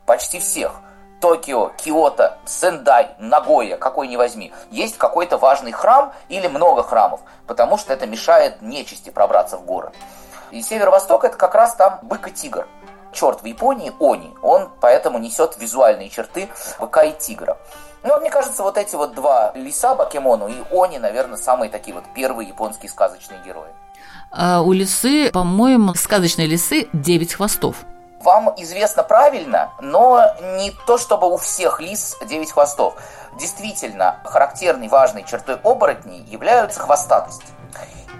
почти 0.04 0.40
всех– 0.40 0.72
Токио, 1.20 1.72
Киото, 1.76 2.38
Сендай, 2.46 3.10
Нагоя, 3.18 3.76
какой 3.76 4.08
ни 4.08 4.16
возьми, 4.16 4.52
есть 4.70 4.96
какой-то 4.96 5.36
важный 5.36 5.72
храм 5.72 6.12
или 6.28 6.46
много 6.48 6.82
храмов, 6.82 7.20
потому 7.46 7.76
что 7.76 7.92
это 7.92 8.06
мешает 8.06 8.62
нечисти 8.62 9.10
пробраться 9.10 9.58
в 9.58 9.64
город. 9.64 9.94
И 10.50 10.62
северо-восток 10.62 11.24
это 11.24 11.36
как 11.36 11.54
раз 11.54 11.74
там 11.74 11.98
бык 12.02 12.26
и 12.28 12.30
тигр. 12.32 12.66
Черт 13.12 13.42
в 13.42 13.44
Японии 13.44 13.92
они, 14.00 14.32
он 14.40 14.70
поэтому 14.80 15.18
несет 15.18 15.56
визуальные 15.58 16.10
черты 16.10 16.48
быка 16.78 17.02
и 17.02 17.12
тигра. 17.12 17.58
Ну, 18.02 18.18
мне 18.18 18.30
кажется, 18.30 18.62
вот 18.62 18.78
эти 18.78 18.94
вот 18.94 19.14
два 19.14 19.52
лиса 19.54 19.94
Бакемону 19.94 20.48
и 20.48 20.54
они, 20.72 20.98
наверное, 20.98 21.36
самые 21.36 21.70
такие 21.70 21.94
вот 21.94 22.04
первые 22.14 22.48
японские 22.48 22.88
сказочные 22.88 23.40
герои. 23.44 23.70
А 24.30 24.62
у 24.62 24.72
лисы, 24.72 25.30
по-моему, 25.32 25.94
сказочные 25.94 26.46
лисы 26.46 26.88
девять 26.92 27.34
хвостов 27.34 27.76
вам 28.20 28.54
известно 28.58 29.02
правильно, 29.02 29.72
но 29.80 30.24
не 30.56 30.72
то, 30.86 30.98
чтобы 30.98 31.32
у 31.32 31.36
всех 31.36 31.80
лис 31.80 32.16
9 32.24 32.52
хвостов. 32.52 32.94
Действительно, 33.38 34.20
характерной 34.24 34.88
важной 34.88 35.24
чертой 35.24 35.56
оборотней 35.56 36.22
являются 36.22 36.80
хвостатость. 36.80 37.42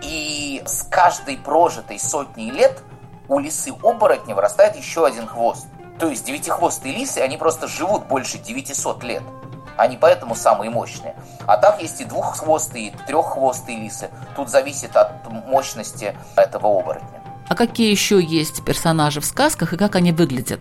И 0.03 0.63
с 0.65 0.83
каждой 0.85 1.37
прожитой 1.37 1.99
сотней 1.99 2.51
лет 2.51 2.83
у 3.29 3.39
лисы 3.39 3.73
оборотня 3.83 4.35
вырастает 4.35 4.77
еще 4.77 5.07
один 5.07 5.27
хвост. 5.27 5.67
То 5.99 6.09
есть 6.09 6.25
девятихвостые 6.25 6.95
лисы, 6.95 7.19
они 7.19 7.37
просто 7.37 7.69
живут 7.69 8.07
больше 8.07 8.39
900 8.39 9.03
лет. 9.05 9.23
Они 9.77 9.97
поэтому 9.99 10.35
самые 10.35 10.71
мощные. 10.71 11.15
А 11.47 11.59
так 11.59 11.81
есть 11.83 12.01
и 12.01 12.05
двуххвостые, 12.05 12.89
и 12.89 12.97
треххвостые 13.07 13.79
лисы. 13.79 14.11
Тут 14.35 14.49
зависит 14.49 14.97
от 14.97 15.27
мощности 15.31 16.17
этого 16.37 16.69
оборотня. 16.81 17.20
А 17.51 17.57
какие 17.57 17.91
еще 17.91 18.23
есть 18.23 18.65
персонажи 18.65 19.21
в 19.21 19.27
сказках 19.27 19.73
и 19.73 19.77
как 19.77 19.97
они 19.97 20.13
выглядят? 20.13 20.61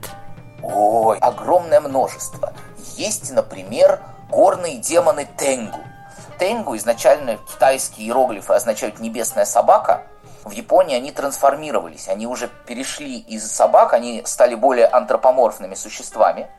Ой, 0.63 1.19
огромное 1.19 1.81
множество. 1.81 2.51
Есть, 2.97 3.31
например, 3.31 4.01
горные 4.27 4.77
демоны 4.77 5.27
Тенгу. 5.37 5.77
Тенгу 6.39 6.75
изначально 6.77 7.37
китайские 7.37 8.07
иероглифы 8.07 8.53
означают 8.53 8.99
«небесная 8.99 9.45
собака», 9.45 10.01
в 10.43 10.49
Японии 10.49 10.95
они 10.95 11.11
трансформировались, 11.11 12.07
они 12.07 12.25
уже 12.25 12.49
перешли 12.65 13.19
из 13.19 13.51
собак, 13.51 13.93
они 13.93 14.23
стали 14.25 14.55
более 14.55 14.87
антропоморфными 14.87 15.75
существами, 15.75 16.49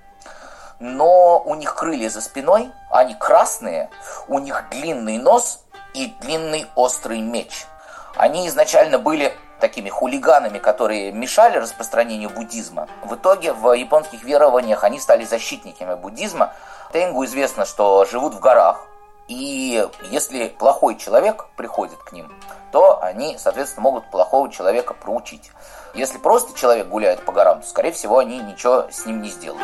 но 0.78 1.42
у 1.44 1.56
них 1.56 1.74
крылья 1.74 2.08
за 2.08 2.20
спиной, 2.20 2.70
они 2.92 3.14
красные, 3.14 3.90
у 4.28 4.38
них 4.38 4.64
длинный 4.70 5.18
нос 5.18 5.64
и 5.92 6.14
длинный 6.20 6.66
острый 6.76 7.20
меч. 7.20 7.66
Они 8.14 8.46
изначально 8.46 9.00
были 9.00 9.34
такими 9.60 9.88
хулиганами, 9.88 10.58
которые 10.58 11.12
мешали 11.12 11.58
распространению 11.58 12.30
буддизма. 12.30 12.88
В 13.04 13.14
итоге 13.14 13.52
в 13.52 13.72
японских 13.72 14.24
верованиях 14.24 14.82
они 14.84 14.98
стали 14.98 15.24
защитниками 15.24 15.94
буддизма. 15.94 16.52
Тенгу 16.92 17.24
известно, 17.24 17.64
что 17.64 18.04
живут 18.04 18.34
в 18.34 18.40
горах, 18.40 18.86
и 19.28 19.88
если 20.10 20.48
плохой 20.48 20.96
человек 20.96 21.46
приходит 21.56 21.98
к 21.98 22.10
ним, 22.10 22.32
то 22.72 23.00
они, 23.00 23.38
соответственно, 23.38 23.84
могут 23.84 24.10
плохого 24.10 24.50
человека 24.50 24.92
проучить. 24.94 25.52
Если 25.94 26.18
просто 26.18 26.58
человек 26.58 26.88
гуляет 26.88 27.24
по 27.24 27.30
горам, 27.30 27.60
то, 27.60 27.66
скорее 27.68 27.92
всего, 27.92 28.18
они 28.18 28.38
ничего 28.38 28.86
с 28.90 29.06
ним 29.06 29.22
не 29.22 29.28
сделают. 29.28 29.62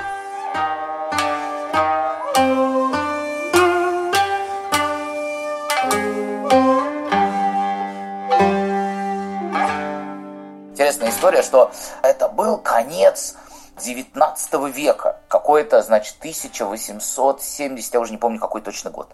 История, 11.26 11.42
что 11.42 11.72
это 12.02 12.28
был 12.28 12.58
конец 12.58 13.34
19 13.82 14.54
века, 14.72 15.16
какой-то, 15.26 15.82
значит, 15.82 16.16
1870, 16.20 17.94
я 17.94 18.00
уже 18.00 18.12
не 18.12 18.18
помню, 18.18 18.38
какой 18.38 18.60
точно 18.60 18.90
год. 18.90 19.08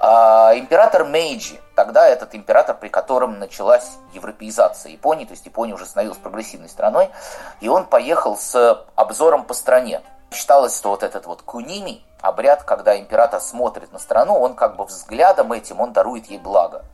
А, 0.00 0.52
император 0.56 1.04
Мейджи, 1.04 1.60
тогда 1.76 2.08
этот 2.08 2.34
император, 2.34 2.76
при 2.76 2.88
котором 2.88 3.38
началась 3.38 3.88
европеизация 4.14 4.90
Японии, 4.90 5.26
то 5.26 5.32
есть 5.32 5.46
Япония 5.46 5.74
уже 5.74 5.86
становилась 5.86 6.18
прогрессивной 6.18 6.68
страной, 6.68 7.10
и 7.60 7.68
он 7.68 7.84
поехал 7.84 8.36
с 8.36 8.84
обзором 8.96 9.44
по 9.44 9.54
стране. 9.54 10.02
Считалось, 10.32 10.76
что 10.76 10.90
вот 10.90 11.04
этот 11.04 11.26
вот 11.26 11.42
куними, 11.42 12.02
обряд, 12.20 12.64
когда 12.64 12.98
император 12.98 13.40
смотрит 13.40 13.92
на 13.92 14.00
страну, 14.00 14.34
он 14.40 14.54
как 14.54 14.74
бы 14.74 14.84
взглядом 14.86 15.52
этим, 15.52 15.80
он 15.80 15.92
дарует 15.92 16.26
ей 16.26 16.38
благо. 16.38 16.84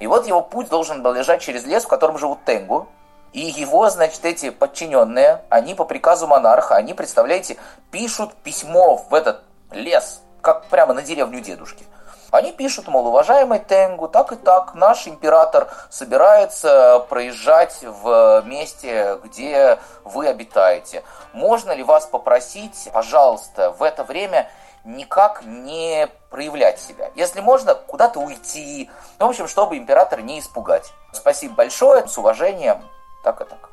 И 0.00 0.08
вот 0.08 0.26
его 0.26 0.42
путь 0.42 0.68
должен 0.68 1.02
был 1.02 1.12
лежать 1.12 1.40
через 1.40 1.64
лес, 1.64 1.84
в 1.84 1.88
котором 1.88 2.18
живут 2.18 2.44
тенгу, 2.44 2.88
и 3.36 3.52
его, 3.60 3.90
значит, 3.90 4.24
эти 4.24 4.48
подчиненные, 4.48 5.42
они 5.50 5.74
по 5.74 5.84
приказу 5.84 6.26
монарха, 6.26 6.74
они, 6.74 6.94
представляете, 6.94 7.58
пишут 7.90 8.32
письмо 8.32 8.96
в 8.96 9.12
этот 9.12 9.42
лес, 9.72 10.22
как 10.40 10.64
прямо 10.68 10.94
на 10.94 11.02
деревню 11.02 11.40
дедушки. 11.40 11.84
Они 12.30 12.50
пишут, 12.50 12.88
мол, 12.88 13.08
уважаемый 13.08 13.58
Тенгу, 13.58 14.08
так 14.08 14.32
и 14.32 14.36
так, 14.36 14.74
наш 14.74 15.06
император 15.06 15.68
собирается 15.90 17.04
проезжать 17.10 17.80
в 17.82 18.42
месте, 18.46 19.18
где 19.22 19.78
вы 20.02 20.28
обитаете. 20.28 21.04
Можно 21.34 21.72
ли 21.72 21.82
вас 21.82 22.06
попросить, 22.06 22.88
пожалуйста, 22.90 23.70
в 23.70 23.82
это 23.82 24.02
время 24.02 24.50
никак 24.82 25.44
не 25.44 26.08
проявлять 26.30 26.80
себя. 26.80 27.10
Если 27.14 27.42
можно, 27.42 27.74
куда-то 27.74 28.18
уйти. 28.18 28.88
Ну, 29.18 29.26
в 29.26 29.28
общем, 29.28 29.46
чтобы 29.46 29.76
императора 29.76 30.22
не 30.22 30.38
испугать. 30.38 30.90
Спасибо 31.12 31.54
большое, 31.54 32.08
с 32.08 32.16
уважением, 32.16 32.82
так 33.26 33.40
и 33.40 33.44
так. 33.44 33.70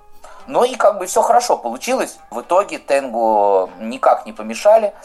Ну 0.48 0.64
и 0.64 0.74
как 0.74 0.98
бы 0.98 1.06
все 1.06 1.22
хорошо 1.22 1.58
получилось. 1.58 2.18
В 2.32 2.42
итоге 2.42 2.80
Тенгу 2.80 3.70
никак 3.80 4.26
не 4.26 4.34
помешали. 4.34 4.96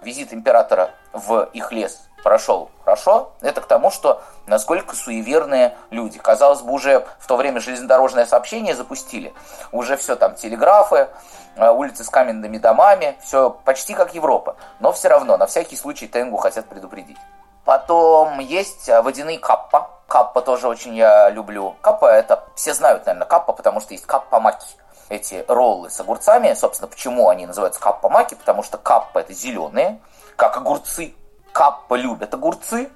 Визит 0.00 0.32
императора 0.32 0.92
в 1.12 1.48
их 1.52 1.72
лес 1.72 2.02
прошел 2.22 2.70
хорошо. 2.84 3.32
Это 3.40 3.60
к 3.60 3.66
тому, 3.66 3.90
что 3.90 4.22
насколько 4.46 4.94
суеверные 4.94 5.76
люди. 5.90 6.20
Казалось 6.20 6.60
бы, 6.60 6.72
уже 6.72 7.04
в 7.18 7.26
то 7.26 7.36
время 7.36 7.60
железнодорожное 7.60 8.26
сообщение 8.26 8.76
запустили. 8.76 9.34
Уже 9.72 9.96
все 9.96 10.14
там, 10.14 10.36
телеграфы, 10.36 11.08
э, 11.56 11.68
улицы 11.68 12.04
с 12.04 12.08
каменными 12.08 12.58
домами, 12.58 13.16
все 13.22 13.50
почти 13.64 13.94
как 13.94 14.14
Европа. 14.14 14.54
Но 14.78 14.92
все 14.92 15.08
равно, 15.08 15.36
на 15.36 15.46
всякий 15.46 15.76
случай 15.76 16.06
Тенгу 16.06 16.36
хотят 16.36 16.66
предупредить. 16.66 17.18
Потом 17.66 18.38
есть 18.38 18.88
э, 18.88 19.02
водяные 19.02 19.40
каппа. 19.40 19.90
Каппа 20.06 20.40
тоже 20.40 20.68
очень 20.68 20.94
я 20.94 21.28
люблю. 21.30 21.74
Каппа 21.80 22.06
это, 22.06 22.44
все 22.54 22.72
знают, 22.72 23.04
наверное, 23.06 23.26
каппа, 23.26 23.52
потому 23.52 23.80
что 23.80 23.92
есть 23.92 24.06
каппа-маки. 24.06 24.68
Эти 25.08 25.44
роллы 25.48 25.90
с 25.90 26.00
огурцами, 26.00 26.54
собственно, 26.54 26.88
почему 26.88 27.28
они 27.28 27.44
называются 27.44 27.80
каппа-маки? 27.80 28.34
Потому 28.36 28.62
что 28.62 28.78
каппа 28.78 29.18
это 29.18 29.32
зеленые, 29.32 30.00
как 30.36 30.56
огурцы. 30.56 31.12
Каппа 31.52 31.94
любят 31.96 32.32
огурцы. 32.32 32.88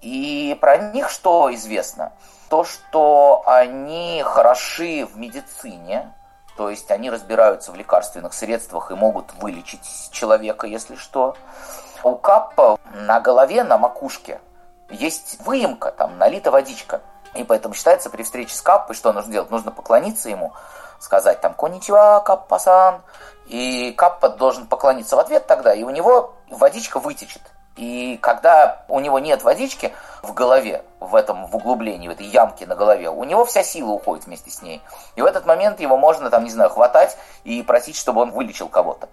И 0.00 0.56
про 0.60 0.78
них 0.78 1.10
что 1.10 1.52
известно? 1.52 2.12
То, 2.50 2.62
что 2.62 3.42
они 3.46 4.22
хороши 4.24 5.06
в 5.06 5.18
медицине, 5.18 6.14
то 6.56 6.70
есть 6.70 6.88
они 6.92 7.10
разбираются 7.10 7.72
в 7.72 7.74
лекарственных 7.74 8.32
средствах 8.32 8.92
и 8.92 8.94
могут 8.94 9.34
вылечить 9.34 10.10
человека, 10.12 10.68
если 10.68 10.94
что. 10.94 11.36
У 12.04 12.14
Каппа 12.14 12.78
на 12.92 13.20
голове, 13.20 13.64
на 13.64 13.76
макушке 13.78 14.40
есть 14.90 15.38
выемка, 15.44 15.90
там 15.90 16.18
налита 16.18 16.50
водичка. 16.50 17.00
И 17.34 17.44
поэтому 17.44 17.74
считается 17.74 18.10
при 18.10 18.22
встрече 18.22 18.54
с 18.54 18.62
Каппой, 18.62 18.94
что 18.94 19.12
нужно 19.12 19.32
делать? 19.32 19.50
Нужно 19.50 19.70
поклониться 19.70 20.28
ему, 20.28 20.52
сказать 20.98 21.40
там 21.40 21.54
«Коничева, 21.54 22.22
Каппа-сан». 22.24 23.02
И 23.46 23.92
Каппа 23.92 24.28
должен 24.28 24.66
поклониться 24.66 25.16
в 25.16 25.18
ответ 25.18 25.46
тогда, 25.46 25.74
и 25.74 25.82
у 25.82 25.90
него 25.90 26.34
водичка 26.50 27.00
вытечет. 27.00 27.42
И 27.76 28.18
когда 28.20 28.84
у 28.88 28.98
него 28.98 29.18
нет 29.20 29.44
водички 29.44 29.94
в 30.22 30.34
голове, 30.34 30.84
в 30.98 31.14
этом 31.14 31.46
в 31.46 31.56
углублении, 31.56 32.08
в 32.08 32.10
этой 32.10 32.26
ямке 32.26 32.66
на 32.66 32.74
голове, 32.74 33.08
у 33.08 33.22
него 33.24 33.44
вся 33.44 33.62
сила 33.62 33.90
уходит 33.90 34.26
вместе 34.26 34.50
с 34.50 34.62
ней. 34.62 34.82
И 35.14 35.22
в 35.22 35.24
этот 35.24 35.46
момент 35.46 35.78
его 35.78 35.96
можно, 35.96 36.28
там, 36.28 36.44
не 36.44 36.50
знаю, 36.50 36.70
хватать 36.70 37.16
и 37.44 37.62
просить, 37.62 37.96
чтобы 37.96 38.20
он 38.22 38.32
вылечил 38.32 38.68
кого-то. 38.68 39.08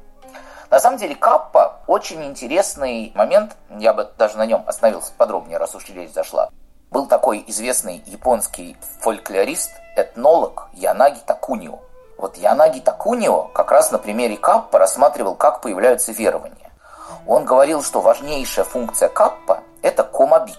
На 0.69 0.80
самом 0.80 0.97
деле 0.97 1.15
каппа 1.15 1.80
очень 1.88 2.23
интересный 2.23 3.12
момент, 3.15 3.56
я 3.69 3.93
бы 3.93 4.10
даже 4.17 4.38
на 4.38 4.45
нем 4.45 4.63
остановился 4.67 5.12
подробнее, 5.17 5.58
раз 5.58 5.75
уж 5.75 5.88
речь 5.89 6.12
зашла. 6.12 6.49
Был 6.91 7.08
такой 7.08 7.43
известный 7.47 8.01
японский 8.06 8.78
фольклорист, 9.01 9.71
этнолог 9.95 10.69
Янаги 10.73 11.19
Такунио. 11.25 11.80
Вот 12.17 12.38
Янаги 12.38 12.80
Такунио 12.80 13.43
как 13.54 13.71
раз 13.71 13.91
на 13.91 13.97
примере 13.97 14.38
каппа 14.38 14.80
рассматривал, 14.80 15.36
как 15.36 15.62
появляются 15.62 16.12
верования. 16.12 16.71
Он 17.28 17.45
говорил, 17.45 17.84
что 17.84 18.01
важнейшая 18.01 18.65
функция 18.65 19.10
каппа– 19.10 19.62
это 19.82 20.04
комабики. 20.04 20.58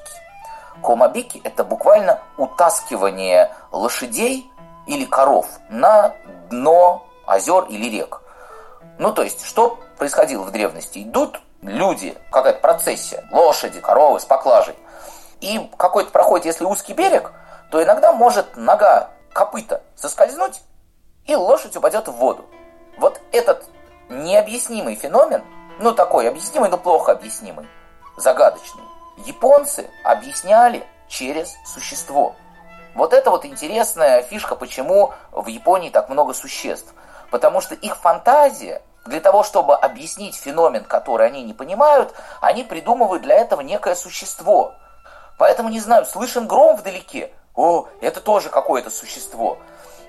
Комабики– 0.83 1.41
это 1.45 1.65
буквально 1.65 2.21
утаскивание 2.37 3.51
лошадей 3.73 4.51
или 4.87 5.05
коров 5.05 5.47
на 5.71 6.15
дно 6.51 7.07
озер 7.27 7.65
или 7.65 7.89
рек. 7.89 8.21
Ну, 8.99 9.13
то 9.13 9.23
есть, 9.23 9.45
что 9.45 9.79
происходило 9.97 10.43
в 10.43 10.51
древности? 10.51 11.03
Идут 11.03 11.41
люди, 11.63 12.17
какая-то 12.31 12.61
процессия, 12.61 13.27
лошади, 13.31 13.81
коровы 13.81 14.21
с 14.21 14.25
поклажей. 14.25 14.75
И 15.41 15.71
какой-то 15.77 16.11
проходит, 16.11 16.47
если 16.47 16.65
узкий 16.65 16.95
берег, 16.95 17.33
то 17.71 17.83
иногда 17.83 18.13
может 18.13 18.57
нога, 18.57 19.11
копыта 19.33 19.83
соскользнуть, 19.95 20.63
и 21.27 21.35
лошадь 21.35 21.77
упадет 21.77 22.09
в 22.09 22.13
воду. 22.13 22.47
Вот 22.99 23.21
этот 23.33 23.65
необъяснимый 24.09 24.95
феномен, 24.95 25.45
ну 25.79 25.93
такой 25.93 26.29
объяснимый, 26.29 26.71
но 26.71 26.79
плохо 26.79 27.13
объяснимый, 27.13 27.69
загадочный, 28.17 28.85
японцы 29.27 29.91
объясняли 30.05 30.87
через 31.09 31.55
существо. 31.67 32.35
Вот 32.95 33.13
это 33.13 33.31
вот 33.31 33.45
интересная 33.45 34.23
фишка, 34.23 34.57
почему 34.57 35.13
в 35.33 35.49
Японии 35.49 35.91
так 35.91 36.09
много 36.09 36.33
существ– 36.33 36.95
Потому 37.31 37.61
что 37.61 37.75
их 37.75 37.97
фантазия, 37.97 38.83
для 39.09 39.21
того, 39.21 39.43
чтобы 39.43 39.75
объяснить 39.75 40.37
феномен, 40.37 40.85
который 40.85 41.27
они 41.27 41.43
не 41.43 41.55
понимают, 41.55 42.15
они 42.41 42.65
придумывают 42.65 43.23
для 43.23 43.37
этого 43.37 43.61
некое 43.61 43.95
существо. 43.95 44.75
Поэтому, 45.39 45.69
не 45.69 45.81
знаю, 45.81 46.07
слышен 46.07 46.47
гром 46.47 46.77
вдалеке, 46.77 47.33
о, 47.55 47.89
это 48.01 48.21
тоже 48.21 48.51
какое-то 48.51 48.91
существо. 48.91 49.59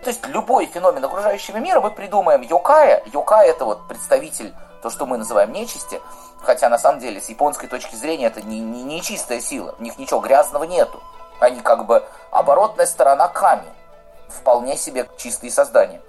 То 0.04 0.10
есть 0.10 0.26
любой 0.28 0.68
феномен 0.68 1.04
окружающего 1.04 1.58
мира 1.58 1.82
мы 1.82 1.92
придумаем 1.92 2.42
йокая. 2.42 3.04
Йокай 3.12 3.50
это 3.50 3.66
вот 3.66 3.88
представитель, 3.88 4.54
то, 4.82 4.90
что 4.90 5.06
мы 5.06 5.18
называем 5.18 5.52
нечисти. 5.52 6.02
Хотя 6.42 6.70
на 6.70 6.78
самом 6.78 7.00
деле 7.00 7.20
с 7.20 7.30
японской 7.30 7.68
точки 7.68 7.96
зрения 7.96 8.28
это 8.28 8.42
не, 8.42 8.60
не, 8.60 8.84
не 8.84 9.02
чистая 9.02 9.42
сила. 9.42 9.76
В 9.78 9.82
них 9.82 9.98
ничего 9.98 10.20
грязного 10.20 10.66
нету. 10.66 11.02
Они 11.40 11.62
как 11.62 11.86
бы 11.86 12.06
оборотная 12.32 12.86
сторона 12.86 13.28
камня. 13.28 13.74
Вполне 14.30 14.78
себе 14.78 15.10
чистые 15.18 15.52
создания. 15.52 16.02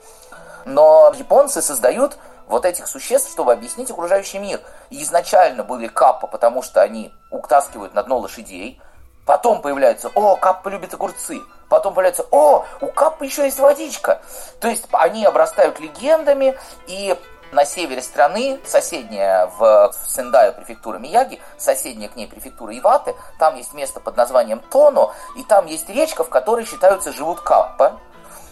Но 0.65 1.13
японцы 1.17 1.63
создают 1.63 2.19
вот 2.49 2.65
этих 2.65 2.89
существ, 2.89 3.31
чтобы 3.31 3.53
объяснить 3.53 3.91
окружающий 3.91 4.39
мир. 4.39 4.61
И 4.91 5.03
изначально 5.03 5.65
были 5.65 5.87
каппа, 5.87 6.27
потому 6.27 6.63
что 6.63 6.83
они 6.83 7.13
утаскивают 7.31 7.95
на 7.95 8.03
дно 8.03 8.19
лошадей. 8.19 8.81
Потом 9.27 9.61
появляются, 9.61 10.11
о, 10.15 10.37
каппа 10.37 10.69
любит 10.69 10.95
огурцы. 10.95 11.41
Потом 11.69 11.93
появляется, 11.93 12.27
о, 12.31 12.65
у 12.81 12.87
каппа 12.87 13.25
еще 13.25 13.45
есть 13.45 13.59
водичка. 13.59 14.23
То 14.61 14.69
есть 14.69 14.87
они 14.93 15.25
обрастают 15.27 15.79
легендами, 15.81 16.59
и 16.87 17.15
на 17.53 17.65
севере 17.65 18.03
страны, 18.03 18.61
соседняя 18.67 19.47
в 19.47 19.93
Сендаю 20.07 20.53
префектура 20.53 20.99
Мияги, 20.99 21.41
соседняя 21.57 22.09
к 22.09 22.17
ней 22.17 22.27
префектура 22.27 22.77
Иваты, 22.77 23.15
там 23.39 23.57
есть 23.57 23.75
место 23.75 24.01
под 24.01 24.17
названием 24.17 24.61
Тоно, 24.71 25.13
и 25.37 25.43
там 25.45 25.67
есть 25.67 25.89
речка, 25.89 26.25
в 26.25 26.29
которой 26.29 26.65
считаются 26.65 27.13
живут 27.13 27.41
каппа. 27.41 28.01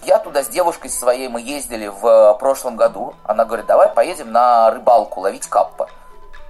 Я 0.07 0.21
туда 0.21 0.45
с 0.45 0.49
девушкой 0.49 0.89
своей 0.89 1.27
мы 1.27 1.41
ездили 1.41 1.89
в 1.89 2.37
прошлом 2.39 2.77
году. 2.77 3.15
Она 3.25 3.45
говорит, 3.45 3.67
давай 3.67 3.89
поедем 3.89 4.31
на 4.31 4.71
рыбалку 4.71 5.19
ловить 5.19 5.49
каппа. 5.49 5.91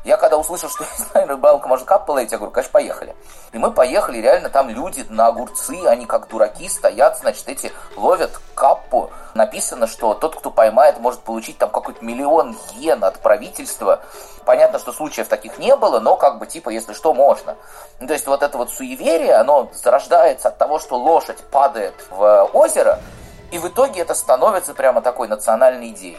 Я 0.05 0.19
когда 0.19 0.37
услышал, 0.37 0.69
что 0.69 0.85
я 0.99 1.05
знаю, 1.07 1.27
рыбалка 1.27 1.67
может 1.67 1.87
каппа 1.87 2.11
ловить, 2.11 2.33
я 2.33 2.37
говорю, 2.37 2.53
конечно, 2.53 2.71
поехали. 2.71 3.17
И 3.53 3.59
мы 3.59 3.71
поехали, 3.71 4.19
реально 4.19 4.51
там 4.51 4.69
люди 4.69 5.07
на 5.09 5.29
огурцы, 5.29 5.87
они 5.87 6.05
как 6.05 6.29
дураки 6.29 6.69
стоят, 6.69 7.19
значит, 7.19 7.49
эти 7.49 7.73
ловят 7.97 8.39
каппу. 8.55 9.11
Написано, 9.33 9.87
что 9.87 10.13
тот, 10.13 10.37
кто 10.37 10.51
поймает, 10.51 11.01
может 11.01 11.21
получить 11.21 11.57
там 11.57 11.71
какой-то 11.71 12.05
миллион 12.05 12.59
йен 12.75 13.03
от 13.05 13.21
правительства. 13.21 14.03
Понятно, 14.45 14.79
что 14.79 14.93
случаев 14.93 15.29
таких 15.29 15.59
не 15.59 15.75
было, 15.75 15.99
но 15.99 16.19
как 16.19 16.39
бы 16.39 16.47
типа, 16.47 16.69
если 16.69 16.93
что, 16.93 17.15
можно. 17.15 17.57
Ну, 18.01 18.07
то 18.07 18.13
есть 18.13 18.27
вот 18.27 18.43
это 18.43 18.59
вот 18.59 18.71
суеверие, 18.71 19.37
оно 19.37 19.71
зарождается 19.73 20.49
от 20.49 20.59
того, 20.59 20.79
что 20.79 20.99
лошадь 20.99 21.43
падает 21.51 21.95
в 22.11 22.51
озеро, 22.53 23.01
и 23.53 23.59
в 23.59 23.69
итоге 23.69 24.01
это 24.01 24.15
становится 24.15 24.75
прямо 24.75 25.01
такой 25.01 25.29
национальной 25.29 25.91
идеей. 25.91 26.19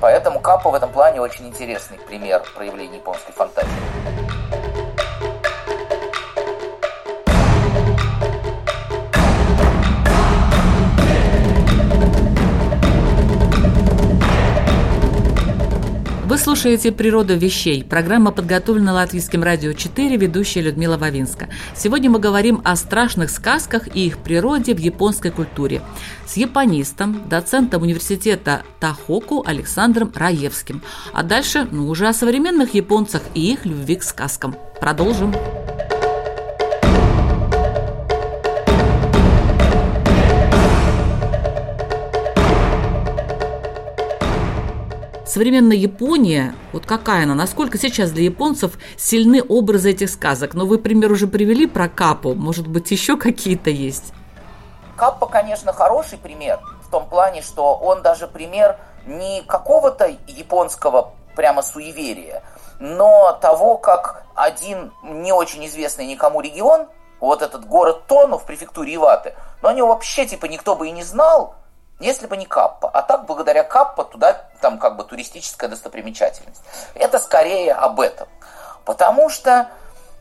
Поэтому 0.00 0.40
Капа 0.40 0.70
в 0.70 0.74
этом 0.74 0.92
плане 0.92 1.20
очень 1.20 1.46
интересный 1.48 1.98
пример 1.98 2.42
проявления 2.54 2.96
японской 2.96 3.32
фантазии. 3.32 4.55
Слушаете 16.46 16.92
«Природу 16.92 17.36
вещей». 17.36 17.82
Программа 17.82 18.30
подготовлена 18.30 18.94
Латвийским 18.94 19.42
радио 19.42 19.72
4, 19.72 20.16
ведущая 20.16 20.60
Людмила 20.60 20.96
Вавинска. 20.96 21.48
Сегодня 21.74 22.08
мы 22.08 22.20
говорим 22.20 22.62
о 22.64 22.76
страшных 22.76 23.30
сказках 23.30 23.88
и 23.96 24.06
их 24.06 24.18
природе 24.18 24.72
в 24.72 24.78
японской 24.78 25.30
культуре 25.30 25.82
с 26.24 26.36
японистом, 26.36 27.28
доцентом 27.28 27.82
университета 27.82 28.62
Тахоку 28.78 29.42
Александром 29.44 30.12
Раевским. 30.14 30.82
А 31.12 31.24
дальше, 31.24 31.66
ну, 31.72 31.88
уже 31.88 32.06
о 32.06 32.12
современных 32.12 32.74
японцах 32.74 33.22
и 33.34 33.52
их 33.52 33.66
любви 33.66 33.96
к 33.96 34.04
сказкам. 34.04 34.54
Продолжим. 34.80 35.32
Продолжим. 35.32 35.65
Современная 45.36 45.76
Япония, 45.76 46.54
вот 46.72 46.86
какая 46.86 47.24
она, 47.24 47.34
насколько 47.34 47.76
сейчас 47.76 48.10
для 48.10 48.24
японцев 48.24 48.78
сильны 48.96 49.42
образы 49.46 49.90
этих 49.90 50.08
сказок? 50.08 50.54
Ну, 50.54 50.64
вы 50.64 50.78
пример 50.78 51.12
уже 51.12 51.26
привели 51.26 51.66
про 51.66 51.90
Капу, 51.90 52.34
может 52.34 52.66
быть, 52.66 52.90
еще 52.90 53.18
какие-то 53.18 53.68
есть? 53.68 54.14
Каппа, 54.96 55.26
конечно, 55.26 55.74
хороший 55.74 56.16
пример 56.16 56.58
в 56.80 56.90
том 56.90 57.06
плане, 57.06 57.42
что 57.42 57.74
он 57.74 58.00
даже 58.00 58.26
пример 58.26 58.78
не 59.04 59.42
какого-то 59.42 60.10
японского 60.26 61.12
прямо 61.34 61.60
суеверия, 61.60 62.42
но 62.80 63.38
того, 63.42 63.76
как 63.76 64.24
один 64.34 64.90
не 65.02 65.32
очень 65.32 65.66
известный 65.66 66.06
никому 66.06 66.40
регион, 66.40 66.86
вот 67.20 67.42
этот 67.42 67.66
город 67.66 68.06
Тону 68.06 68.38
в 68.38 68.46
префектуре 68.46 68.94
Иваты, 68.94 69.34
но 69.60 69.68
о 69.68 69.74
нем 69.74 69.88
вообще 69.88 70.24
типа 70.24 70.46
никто 70.46 70.76
бы 70.76 70.88
и 70.88 70.92
не 70.92 71.02
знал, 71.02 71.56
если 71.98 72.26
бы 72.26 72.36
не 72.36 72.46
Каппа. 72.46 72.88
А 72.88 73.02
так, 73.02 73.26
благодаря 73.26 73.62
Каппа, 73.62 74.04
туда 74.04 74.44
там 74.60 74.78
как 74.78 74.96
бы 74.96 75.04
туристическая 75.04 75.68
достопримечательность. 75.70 76.62
Это 76.94 77.18
скорее 77.18 77.72
об 77.72 78.00
этом. 78.00 78.28
Потому 78.84 79.28
что 79.28 79.68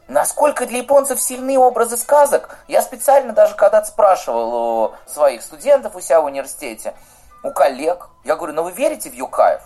Насколько 0.07 0.67
для 0.67 0.79
японцев 0.79 1.19
сильны 1.19 1.57
образы 1.57 1.97
сказок, 1.97 2.59
я 2.67 2.83
специально 2.83 3.33
даже 3.33 3.55
когда-то 3.55 3.87
спрашивал 3.87 4.53
у 4.53 5.11
своих 5.11 5.41
студентов 5.41 5.95
у 5.95 5.99
себя 5.99 6.21
в 6.21 6.25
университете, 6.25 6.93
у 7.41 7.49
коллег, 7.51 8.09
я 8.23 8.35
говорю, 8.35 8.53
ну 8.53 8.63
вы 8.63 8.71
верите 8.71 9.09
в 9.09 9.13
Юкаев? 9.13 9.61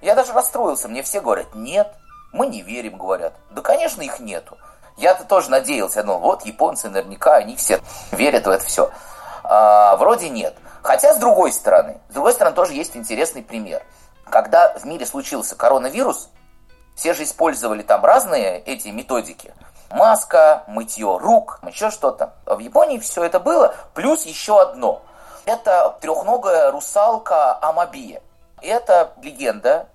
Я 0.00 0.16
даже 0.16 0.32
расстроился, 0.32 0.88
мне 0.88 1.04
все 1.04 1.20
говорят, 1.20 1.54
нет, 1.54 1.94
мы 2.32 2.48
не 2.48 2.62
верим, 2.62 2.98
говорят. 2.98 3.34
Да, 3.50 3.62
конечно, 3.62 4.02
их 4.02 4.18
нету. 4.18 4.58
Я-то 4.96 5.22
тоже 5.22 5.50
надеялся, 5.50 6.02
ну 6.02 6.18
вот 6.18 6.44
японцы 6.44 6.88
наверняка, 6.88 7.36
они 7.36 7.54
все 7.54 7.80
верят 8.10 8.46
в 8.46 8.50
это 8.50 8.64
все. 8.64 8.90
А, 9.44 9.94
вроде 9.96 10.30
нет. 10.30 10.56
Хотя, 10.86 11.16
с 11.16 11.18
другой 11.18 11.50
стороны, 11.50 11.98
с 12.08 12.14
другой 12.14 12.32
стороны, 12.32 12.54
тоже 12.54 12.72
есть 12.72 12.96
интересный 12.96 13.42
пример. 13.42 13.84
Когда 14.30 14.72
в 14.78 14.84
мире 14.84 15.04
случился 15.04 15.56
коронавирус, 15.56 16.28
все 16.94 17.12
же 17.12 17.24
использовали 17.24 17.82
там 17.82 18.04
разные 18.04 18.60
эти 18.60 18.86
методики. 18.86 19.52
Маска, 19.90 20.62
мытье 20.68 21.18
рук, 21.18 21.58
еще 21.66 21.90
что-то. 21.90 22.34
В 22.46 22.60
Японии 22.60 23.00
все 23.00 23.24
это 23.24 23.40
было, 23.40 23.74
плюс 23.94 24.26
еще 24.26 24.62
одно. 24.62 25.02
Это 25.44 25.98
трехногая 26.00 26.70
русалка 26.70 27.58
Амабия. 27.60 28.22
Это 28.62 29.10
легенда, 29.20 29.88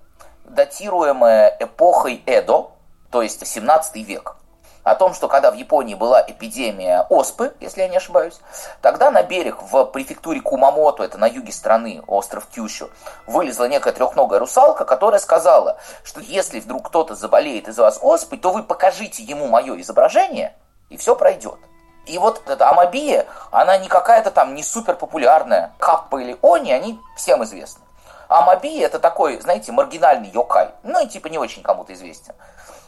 датируемая 0.44 1.56
эпохой 1.58 2.22
Эдо, 2.26 2.70
то 3.10 3.22
есть 3.22 3.46
17 3.46 3.96
век 4.06 4.36
о 4.84 4.94
том, 4.94 5.14
что 5.14 5.28
когда 5.28 5.50
в 5.50 5.54
Японии 5.54 5.94
была 5.94 6.22
эпидемия 6.26 7.06
оспы, 7.08 7.54
если 7.60 7.82
я 7.82 7.88
не 7.88 7.96
ошибаюсь, 7.96 8.40
тогда 8.80 9.10
на 9.10 9.22
берег 9.22 9.62
в 9.62 9.84
префектуре 9.86 10.40
Кумамото, 10.40 11.04
это 11.04 11.18
на 11.18 11.26
юге 11.26 11.52
страны, 11.52 12.02
остров 12.06 12.46
Кющу, 12.46 12.90
вылезла 13.26 13.68
некая 13.68 13.92
трехногая 13.92 14.40
русалка, 14.40 14.84
которая 14.84 15.20
сказала, 15.20 15.78
что 16.02 16.20
если 16.20 16.60
вдруг 16.60 16.88
кто-то 16.88 17.14
заболеет 17.14 17.68
из 17.68 17.78
вас 17.78 17.98
оспой, 18.02 18.38
то 18.38 18.52
вы 18.52 18.62
покажите 18.62 19.22
ему 19.22 19.46
мое 19.46 19.80
изображение, 19.80 20.54
и 20.90 20.96
все 20.96 21.14
пройдет. 21.14 21.58
И 22.06 22.18
вот 22.18 22.42
эта 22.48 22.68
Амабия, 22.68 23.26
она 23.52 23.78
не 23.78 23.88
какая-то 23.88 24.32
там 24.32 24.54
не 24.54 24.64
супер 24.64 24.96
популярная. 24.96 25.72
Каппа 25.78 26.16
или 26.16 26.36
Они, 26.42 26.72
они 26.72 27.00
всем 27.16 27.44
известны. 27.44 27.82
Амабия 28.28 28.86
это 28.86 28.98
такой, 28.98 29.40
знаете, 29.40 29.70
маргинальный 29.70 30.28
йокай. 30.30 30.70
Ну 30.82 31.04
и 31.04 31.06
типа 31.06 31.28
не 31.28 31.38
очень 31.38 31.62
кому-то 31.62 31.92
известен. 31.92 32.34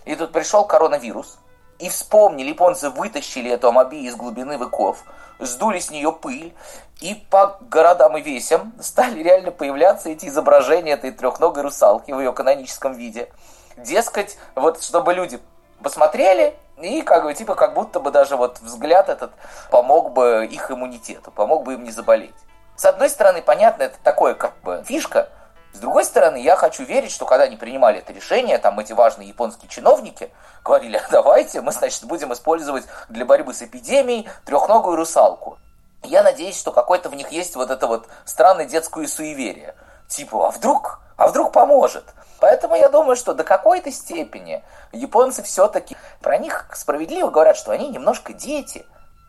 И 0.05 0.17
тут 0.17 0.33
пришел 0.33 0.65
коронавирус, 0.65 1.39
и 1.85 1.91
вспомнили, 1.91 2.49
японцы 2.49 2.89
вытащили 2.89 3.51
эту 3.51 3.69
Амаби 3.69 4.07
из 4.07 4.17
глубины 4.17 4.57
веков, 4.57 5.05
сдули 5.39 5.81
с 5.81 5.91
нее 5.91 6.13
пыль, 6.13 6.55
и 7.03 7.15
по 7.31 7.59
городам 7.61 8.17
и 8.17 8.23
весям 8.23 8.73
стали 8.81 9.23
реально 9.23 9.51
появляться 9.51 10.09
эти 10.09 10.25
изображения 10.27 10.93
этой 10.93 11.11
трехногой 11.11 11.63
русалки 11.63 12.11
в 12.11 12.19
ее 12.19 12.33
каноническом 12.33 12.95
виде. 12.95 13.29
Дескать, 13.77 14.39
вот 14.55 14.83
чтобы 14.83 15.13
люди 15.13 15.41
посмотрели, 15.83 16.57
и 16.79 17.03
как 17.03 17.25
бы, 17.25 17.35
типа, 17.35 17.55
как 17.55 17.75
будто 17.75 18.01
бы 18.01 18.11
даже 18.11 18.37
вот 18.37 18.61
взгляд 18.61 19.11
этот 19.11 19.33
помог 19.71 20.13
бы 20.13 20.49
их 20.51 20.71
иммунитету, 20.71 21.33
помог 21.33 21.65
бы 21.65 21.75
им 21.75 21.85
не 21.85 21.91
заболеть. 21.91 22.35
С 22.77 22.87
одной 22.87 23.11
стороны, 23.11 23.43
понятно, 23.43 23.83
это 23.83 23.99
такое 24.03 24.33
как 24.33 24.59
бы 24.63 24.83
фишка, 24.87 25.29
с 25.75 25.79
другой 25.79 26.05
стороны, 26.05 26.37
я 26.37 26.55
хочу 26.55 26.85
верить, 26.85 27.11
что 27.11 27.27
когда 27.27 27.45
они 27.45 27.57
принимали 27.57 27.99
это 27.99 28.13
решение, 28.13 28.59
там 28.59 28.79
эти 28.79 28.93
важные 28.93 29.29
японские 29.29 29.69
чиновники 29.69 30.31
говорили, 30.63 30.97
«А 30.97 31.11
давайте 31.11 31.61
мы, 31.63 31.73
значит, 31.73 32.05
будем 32.05 32.33
использовать 32.33 32.85
для 33.09 33.25
борьбы 33.25 33.53
с 33.53 33.63
эпидемией 33.63 34.29
трехногую 34.45 34.95
русалку. 34.95 35.59
Я 36.05 36.23
надеюсь, 36.23 36.57
что 36.57 36.71
какое-то 36.71 37.09
в 37.09 37.17
них 37.17 37.33
есть 37.33 37.57
вот 37.57 37.71
это 37.71 37.89
вот 37.89 38.07
странное 38.25 38.67
детское 38.67 39.09
суеверие. 39.09 39.75
Типа, 40.07 40.47
а 40.47 40.51
вдруг, 40.53 41.01
а 41.17 41.27
вдруг 41.27 41.51
поможет? 41.51 42.05
Поэтому 42.39 42.77
я 42.77 42.89
думаю, 42.89 43.17
что 43.17 43.35
до 43.35 43.43
какой-то 43.43 43.91
степени 43.91 44.63
японцы 44.93 45.43
все-таки 45.43 45.97
про 46.21 46.39
них 46.39 46.67
справедливо 46.73 47.31
говорят, 47.31 47.57
что 47.57 47.73
они 47.73 47.89
немножко 47.89 48.33
дети. 48.33 48.87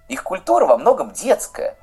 Их 0.10 0.22
культура 0.22 0.66
во 0.66 0.78
многом 0.78 1.10
детская. 1.10 1.76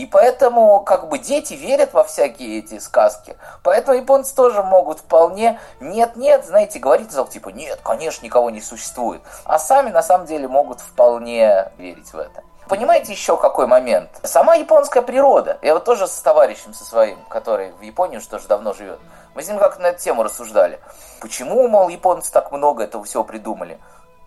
И 0.00 0.06
поэтому 0.06 0.80
как 0.80 1.10
бы 1.10 1.18
дети 1.18 1.52
верят 1.52 1.92
во 1.92 2.04
всякие 2.04 2.60
эти 2.60 2.78
сказки. 2.78 3.36
Поэтому 3.62 3.98
японцы 3.98 4.34
тоже 4.34 4.62
могут 4.62 5.00
вполне 5.00 5.60
нет-нет, 5.78 6.46
знаете, 6.46 6.78
говорить 6.78 7.10
зал 7.10 7.26
типа 7.26 7.50
нет, 7.50 7.80
конечно, 7.84 8.24
никого 8.24 8.48
не 8.48 8.62
существует. 8.62 9.20
А 9.44 9.58
сами 9.58 9.90
на 9.90 10.02
самом 10.02 10.24
деле 10.24 10.48
могут 10.48 10.80
вполне 10.80 11.70
верить 11.76 12.14
в 12.14 12.18
это. 12.18 12.42
Понимаете 12.66 13.12
еще 13.12 13.36
какой 13.36 13.66
момент? 13.66 14.08
Сама 14.22 14.54
японская 14.54 15.02
природа. 15.02 15.58
Я 15.60 15.74
вот 15.74 15.84
тоже 15.84 16.06
с 16.06 16.18
товарищем 16.20 16.72
со 16.72 16.84
своим, 16.84 17.18
который 17.28 17.72
в 17.72 17.82
Японии 17.82 18.16
уже 18.16 18.28
тоже 18.30 18.48
давно 18.48 18.72
живет. 18.72 19.00
Мы 19.34 19.42
с 19.42 19.48
ним 19.48 19.58
как-то 19.58 19.82
на 19.82 19.88
эту 19.88 20.00
тему 20.00 20.22
рассуждали. 20.22 20.80
Почему, 21.20 21.68
мол, 21.68 21.90
японцы 21.90 22.32
так 22.32 22.52
много 22.52 22.84
этого 22.84 23.04
всего 23.04 23.22
придумали? 23.22 23.78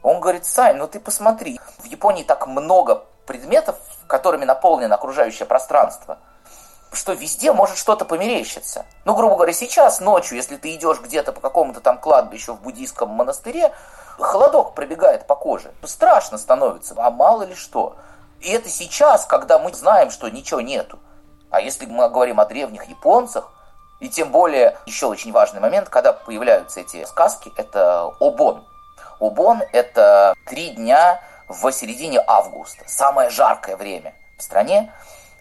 Он 0.04 0.20
говорит, 0.20 0.46
Сань, 0.46 0.76
ну 0.76 0.88
ты 0.88 1.00
посмотри, 1.00 1.60
в 1.80 1.86
Японии 1.86 2.22
так 2.22 2.46
много 2.46 3.06
предметов, 3.26 3.76
которыми 4.08 4.46
наполнено 4.46 4.96
окружающее 4.96 5.46
пространство, 5.46 6.18
что 6.92 7.14
везде 7.14 7.52
может 7.52 7.78
что-то 7.78 8.06
померещиться. 8.06 8.86
Ну, 9.06 9.16
грубо 9.16 9.36
говоря, 9.36 9.54
сейчас 9.54 10.00
ночью, 10.00 10.38
если 10.38 10.58
ты 10.58 10.76
идешь 10.76 11.00
где-то 11.00 11.32
по 11.32 11.42
какому-то 11.42 11.80
там 11.80 11.98
кладбищу 11.98 12.54
в 12.54 12.62
буддийском 12.62 13.10
монастыре, 13.10 13.74
холодок 14.20 14.76
пробегает 14.76 15.26
по 15.26 15.36
коже. 15.36 15.72
Страшно 15.84 16.38
становится, 16.38 16.94
а 16.98 17.10
мало 17.10 17.44
ли 17.44 17.56
что. 17.56 17.96
И 18.42 18.52
это 18.52 18.70
сейчас, 18.70 19.26
когда 19.26 19.58
мы 19.58 19.74
знаем, 19.74 20.12
что 20.12 20.30
ничего 20.30 20.62
нету. 20.62 21.00
А 21.50 21.62
если 21.62 21.86
мы 21.86 22.10
говорим 22.10 22.40
о 22.40 22.46
древних 22.46 22.86
японцах, 22.86 23.50
И 24.04 24.10
тем 24.10 24.32
более, 24.32 24.78
еще 24.86 25.06
очень 25.06 25.32
важный 25.32 25.62
момент, 25.62 25.88
когда 25.88 26.12
появляются 26.12 26.82
эти 26.82 27.06
сказки, 27.06 27.54
это 27.56 28.12
обон. 28.20 28.66
Обон– 29.22 29.62
это 29.72 30.34
три 30.46 30.72
дня 30.72 31.22
в 31.54 31.72
середине 31.72 32.22
августа, 32.26 32.84
самое 32.88 33.30
жаркое 33.30 33.78
время 33.78 34.14
в 34.38 34.44
стране, 34.44 34.92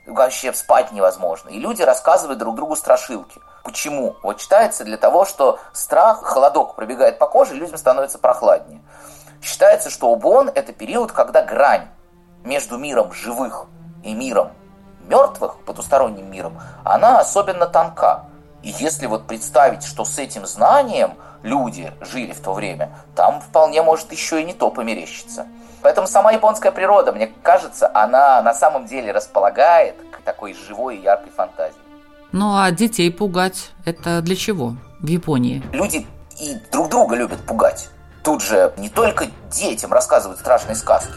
вообще 0.07 0.53
спать 0.53 0.92
невозможно. 0.92 1.48
И 1.48 1.59
люди 1.59 1.83
рассказывают 1.83 2.38
друг 2.38 2.57
другу 2.57 2.77
страшилки. 2.77 3.40
Почему? 3.64 4.16
Вот 4.22 4.38
читается 4.38 4.85
для 4.85 4.96
того, 4.96 5.25
что 5.25 5.59
страх, 5.72 6.22
холодок 6.22 6.75
пробегает 6.75 7.18
по 7.18 7.27
коже, 7.27 7.55
людям 7.55 7.79
становится 7.79 8.18
прохладнее. 8.18 8.83
Считается, 9.42 9.90
что 9.90 10.11
Убон– 10.11 10.51
это 10.55 10.72
период, 10.72 11.12
когда 11.12 11.42
грань 11.42 11.88
между 12.44 12.79
миром 12.79 13.12
живых 13.12 13.66
и 14.05 14.14
миром 14.14 14.53
мертвых, 15.09 15.59
потусторонним 15.64 16.31
миром, 16.31 16.61
она 16.85 17.18
особенно 17.18 17.66
тонка. 17.66 18.25
И 18.62 18.70
если 18.79 19.07
вот 19.07 19.27
представить, 19.27 19.85
что 19.85 20.05
с 20.05 20.18
этим 20.18 20.46
знанием 20.46 21.14
люди 21.42 21.92
жили 22.01 22.33
в 22.33 22.40
то 22.40 22.53
время, 22.53 22.90
там 23.16 23.40
вполне 23.40 23.83
может 23.83 24.12
еще 24.12 24.40
и 24.40 24.44
не 24.44 24.55
то 24.55 24.70
померещиться. 24.70 25.46
Поэтому 25.83 26.07
сама 26.07 26.31
японская 26.31 26.70
природа, 26.70 27.12
мне 27.12 27.33
кажется, 27.42 27.90
она 27.92 28.40
на 28.42 28.55
самом 28.55 28.87
деле 28.87 29.11
располагает 29.11 29.96
к 30.12 30.22
такой 30.22 30.55
живой 30.55 30.96
и 30.96 31.03
яркой 31.03 31.33
фантазии. 31.33 31.77
Ну 32.31 32.57
а 32.57 32.70
детей 32.70 33.11
пугать– 33.12 33.72
это 33.85 34.22
для 34.22 34.37
чего 34.37 34.77
в 35.01 35.07
Японии? 35.07 35.62
Люди 35.72 36.07
и 36.38 36.57
друг 36.70 36.88
друга 36.88 37.16
любят 37.16 37.44
пугать. 37.44 37.88
Тут 38.22 38.42
же 38.42 38.72
не 38.77 38.88
только 38.88 39.27
детям 39.51 39.92
рассказывают 39.92 40.38
страшные 40.38 40.77
сказки. 40.77 41.14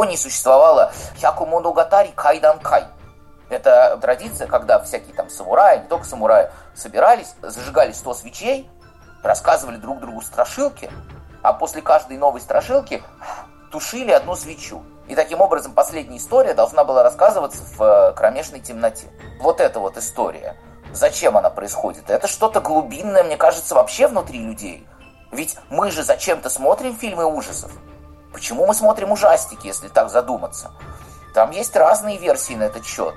Японии 0.00 0.16
существовала 0.16 0.92
хякумоногатари 1.20 2.12
кайданкай. 2.16 2.84
Это 3.50 3.98
традиция, 4.00 4.46
когда 4.46 4.80
всякие 4.80 5.14
там 5.14 5.28
самураи, 5.28 5.80
не 5.80 5.88
только 5.88 6.06
самураи, 6.06 6.50
собирались, 6.74 7.34
зажигали 7.42 7.92
100 7.92 8.14
свечей, 8.14 8.70
рассказывали 9.22 9.76
друг 9.76 10.00
другу 10.00 10.22
страшилки, 10.22 10.90
а 11.42 11.52
после 11.52 11.82
каждой 11.82 12.16
новой 12.16 12.40
страшилки 12.40 13.02
тушили 13.70 14.10
одну 14.10 14.36
свечу. 14.36 14.82
И 15.06 15.14
таким 15.14 15.42
образом 15.42 15.74
последняя 15.74 16.16
история 16.16 16.54
должна 16.54 16.82
была 16.82 17.02
рассказываться 17.02 17.62
в 17.76 17.82
э, 17.82 18.12
кромешной 18.14 18.60
темноте. 18.60 19.08
Вот 19.38 19.60
эта 19.60 19.80
вот 19.80 19.98
история. 19.98 20.56
Зачем 20.94 21.36
она 21.36 21.50
происходит? 21.50 22.08
Это 22.08 22.26
что-то 22.26 22.62
глубинное, 22.62 23.22
мне 23.22 23.36
кажется, 23.36 23.74
вообще 23.74 24.06
внутри 24.08 24.38
людей. 24.38 24.88
Ведь 25.30 25.58
мы 25.68 25.90
же 25.90 26.04
зачем-то 26.04 26.48
смотрим 26.48 26.96
фильмы 26.96 27.26
ужасов. 27.26 27.70
Почему 28.32 28.66
мы 28.66 28.74
смотрим 28.74 29.12
ужастики, 29.12 29.66
если 29.66 29.88
так 29.88 30.10
задуматься? 30.10 30.70
Там 31.34 31.50
есть 31.50 31.74
разные 31.76 32.18
версии 32.18 32.54
на 32.54 32.64
этот 32.64 32.86
счет 32.86 33.14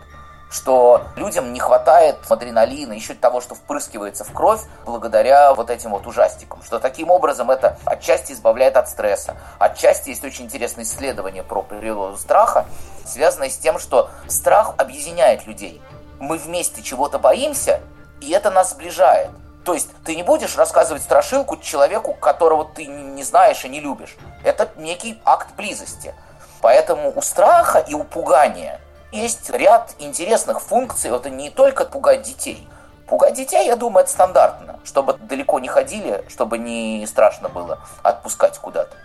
что 0.54 1.02
людям 1.16 1.52
не 1.52 1.60
хватает 1.60 2.18
адреналина, 2.30 2.94
еще 2.94 3.16
того, 3.16 3.42
что 3.42 3.56
впрыскивается 3.56 4.24
в 4.24 4.32
кровь 4.32 4.62
благодаря 4.86 5.54
вот 5.56 5.70
этим 5.72 5.90
вот 5.92 6.06
ужастикам. 6.06 6.62
Что 6.64 6.80
таким 6.80 7.10
образом 7.10 7.50
это 7.50 7.80
отчасти 7.86 8.34
избавляет 8.34 8.78
от 8.78 8.88
стресса. 8.88 9.36
Отчасти 9.58 10.10
есть 10.10 10.24
очень 10.24 10.46
интересное 10.46 10.86
исследование 10.86 11.44
про 11.44 11.64
природу 11.64 12.18
страха, 12.18 12.66
связанное 13.06 13.50
с 13.50 13.58
тем, 13.58 13.80
что 13.80 14.12
страх 14.28 14.76
объединяет 14.78 15.48
людей. 15.48 15.82
Мы 16.20 16.38
вместе 16.38 16.84
чего-то 16.84 17.18
боимся, 17.18 17.82
и 18.22 18.30
это 18.32 18.52
нас 18.52 18.72
сближает. 18.72 19.32
То 19.66 19.74
есть 19.74 19.90
ты 20.04 20.16
не 20.16 20.24
будешь 20.24 20.58
рассказывать 20.58 21.04
страшилку 21.04 21.58
человеку, 21.58 22.14
которого 22.14 22.66
ты 22.66 22.86
не 22.86 23.24
знаешь 23.24 23.64
и 23.64 23.70
не 23.70 23.80
любишь. 23.80 24.18
Это 24.44 24.70
некий 24.76 25.22
акт 25.24 25.56
близости. 25.56 26.14
Поэтому 26.62 27.14
у 27.16 27.22
страха 27.22 27.80
и 27.80 27.94
у 27.94 28.04
пугания 28.04 28.80
есть 29.12 29.50
ряд 29.50 29.96
интересных 30.00 30.62
функций. 30.62 31.12
Это 31.12 31.30
не 31.30 31.50
только 31.50 31.86
пугать 31.86 32.24
детей. 32.24 32.68
Пугать 33.08 33.36
детей, 33.36 33.68
я 33.68 33.76
думаю, 33.76 34.04
это 34.04 34.12
стандартно. 34.12 34.80
Чтобы 34.84 35.14
далеко 35.14 35.60
не 35.60 35.68
ходили, 35.68 36.26
чтобы 36.30 36.58
не 36.58 37.06
страшно 37.08 37.48
было 37.48 37.80
отпускать 38.02 38.58
куда-то. 38.58 38.96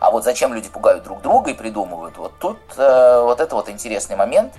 А 0.00 0.10
вот 0.10 0.24
зачем 0.24 0.54
люди 0.54 0.68
пугают 0.68 1.04
друг 1.04 1.22
друга 1.22 1.50
и 1.50 1.54
придумывают, 1.54 2.16
вот 2.18 2.38
тут 2.38 2.58
э, 2.76 3.20
вот 3.22 3.40
это 3.40 3.56
вот 3.56 3.68
интересный 3.68 4.14
момент. 4.14 4.54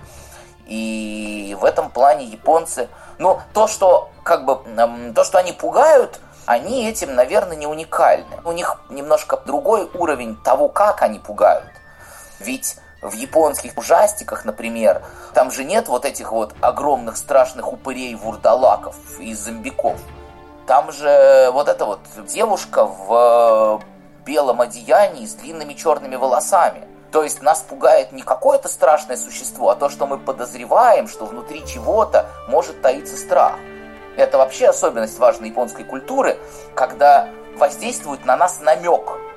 И 0.70 1.58
в 1.60 1.66
этом 1.66 1.90
плане 1.90 2.26
японцы, 2.26 2.90
ну, 3.18 3.40
то, 3.54 3.68
что 3.68 4.12
как 4.24 4.46
бы, 4.46 4.62
э, 4.66 5.14
то, 5.16 5.24
что 5.24 5.40
они 5.40 5.52
пугают, 5.52 6.20
они 6.46 6.88
этим, 6.88 7.16
наверное, 7.16 7.58
не 7.58 7.66
уникальны. 7.66 8.38
У 8.46 8.52
них 8.52 8.80
немножко 8.90 9.42
другой 9.46 9.90
уровень 9.96 10.36
того, 10.38 10.70
как 10.70 11.02
они 11.02 11.18
пугают. 11.18 11.66
Ведь 12.40 12.78
в 13.02 13.14
японских 13.14 13.78
ужастиках, 13.78 14.46
например, 14.46 15.02
там 15.34 15.50
же 15.50 15.64
нет 15.64 15.88
вот 15.88 16.06
этих 16.06 16.32
вот 16.32 16.54
огромных 16.62 17.18
страшных 17.18 17.74
упырей-вурдалаков 17.74 18.96
и 19.20 19.34
зомбиков. 19.34 19.98
Там 20.68 20.92
же 20.92 21.50
вот 21.52 21.68
эта 21.68 21.86
вот 21.86 22.02
девушка 22.28 22.86
в 22.86 23.82
белом 24.24 24.62
одеянии 24.62 25.26
с 25.26 25.34
длинными 25.34 25.74
черными 25.74 26.16
волосами. 26.16 26.88
То 27.12 27.24
есть 27.24 27.42
нас 27.42 27.62
пугает 27.62 28.12
не 28.12 28.22
какое-то 28.22 28.68
страшное 28.68 29.18
существо, 29.18 29.70
а 29.70 29.76
то, 29.76 29.90
что 29.90 30.06
мы 30.06 30.18
подозреваем, 30.18 31.08
что 31.08 31.26
внутри 31.26 31.66
чего-то 31.66 32.30
может 32.48 32.82
таиться 32.82 33.18
страх. 33.18 33.56
Это 34.16 34.38
вообще 34.38 34.68
особенность 34.68 35.18
важной 35.18 35.50
японской 35.50 35.84
культуры, 35.84 36.38
когда 36.76 37.30
воздействует 37.58 38.26
на 38.26 38.38
нас 38.38 38.60
намек– 38.62 39.18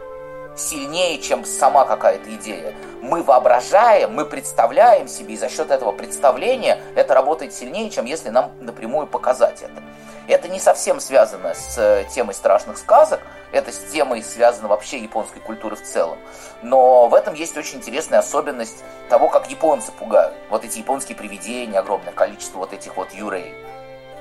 сильнее, 0.56 1.18
чем 1.18 1.44
сама 1.44 1.84
какая-то 1.84 2.34
идея. 2.34 2.74
Мы 3.00 3.22
воображаем, 3.22 4.14
мы 4.14 4.24
представляем 4.24 5.08
себе, 5.08 5.34
и 5.34 5.36
за 5.36 5.48
счет 5.48 5.70
этого 5.70 5.92
представления 5.92 6.80
это 6.94 7.14
работает 7.14 7.52
сильнее, 7.52 7.90
чем 7.90 8.04
если 8.04 8.28
нам 8.28 8.52
напрямую 8.60 9.06
показать 9.06 9.62
это. 9.62 9.82
Это 10.28 10.48
не 10.48 10.60
совсем 10.60 11.00
связано 11.00 11.54
с 11.54 11.76
э, 11.78 12.04
темой 12.14 12.34
страшных 12.34 12.78
сказок, 12.78 13.20
это 13.50 13.72
с 13.72 13.78
темой 13.92 14.22
связано 14.22 14.68
вообще 14.68 14.98
японской 14.98 15.40
культуры 15.40 15.76
в 15.76 15.82
целом. 15.82 16.18
Но 16.62 17.08
в 17.08 17.14
этом 17.14 17.34
есть 17.34 17.56
очень 17.56 17.78
интересная 17.78 18.20
особенность 18.20 18.84
того, 19.08 19.28
как 19.28 19.50
японцы 19.50 19.92
пугают. 19.92 20.34
Вот 20.48 20.64
эти 20.64 20.78
японские 20.78 21.16
привидения, 21.16 21.78
огромное 21.78 22.12
количество 22.12 22.58
вот 22.58 22.72
этих 22.72 22.96
вот 22.96 23.12
юрей. 23.12 23.52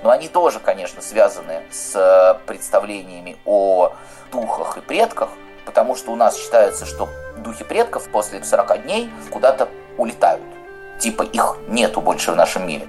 Но 0.04 0.10
они 0.10 0.28
тоже, 0.28 0.60
конечно, 0.60 1.02
связаны 1.02 1.62
с 1.72 1.96
э, 1.96 2.46
представлениями 2.48 3.38
о 3.46 3.94
духах 4.32 4.78
и 4.78 4.82
предках, 4.82 5.30
потому 5.66 5.96
что 5.96 6.12
у 6.12 6.16
нас 6.16 6.36
считается, 6.36 6.86
что 6.86 7.10
духи 7.38 7.64
предков 7.64 8.10
после 8.10 8.44
40 8.44 8.84
дней 8.84 9.12
куда-то 9.30 9.70
улетают. 9.98 10.44
Типа 11.00 11.24
их 11.24 11.58
нету 11.68 12.02
больше 12.02 12.32
в 12.32 12.36
нашем 12.36 12.68
мире. 12.68 12.88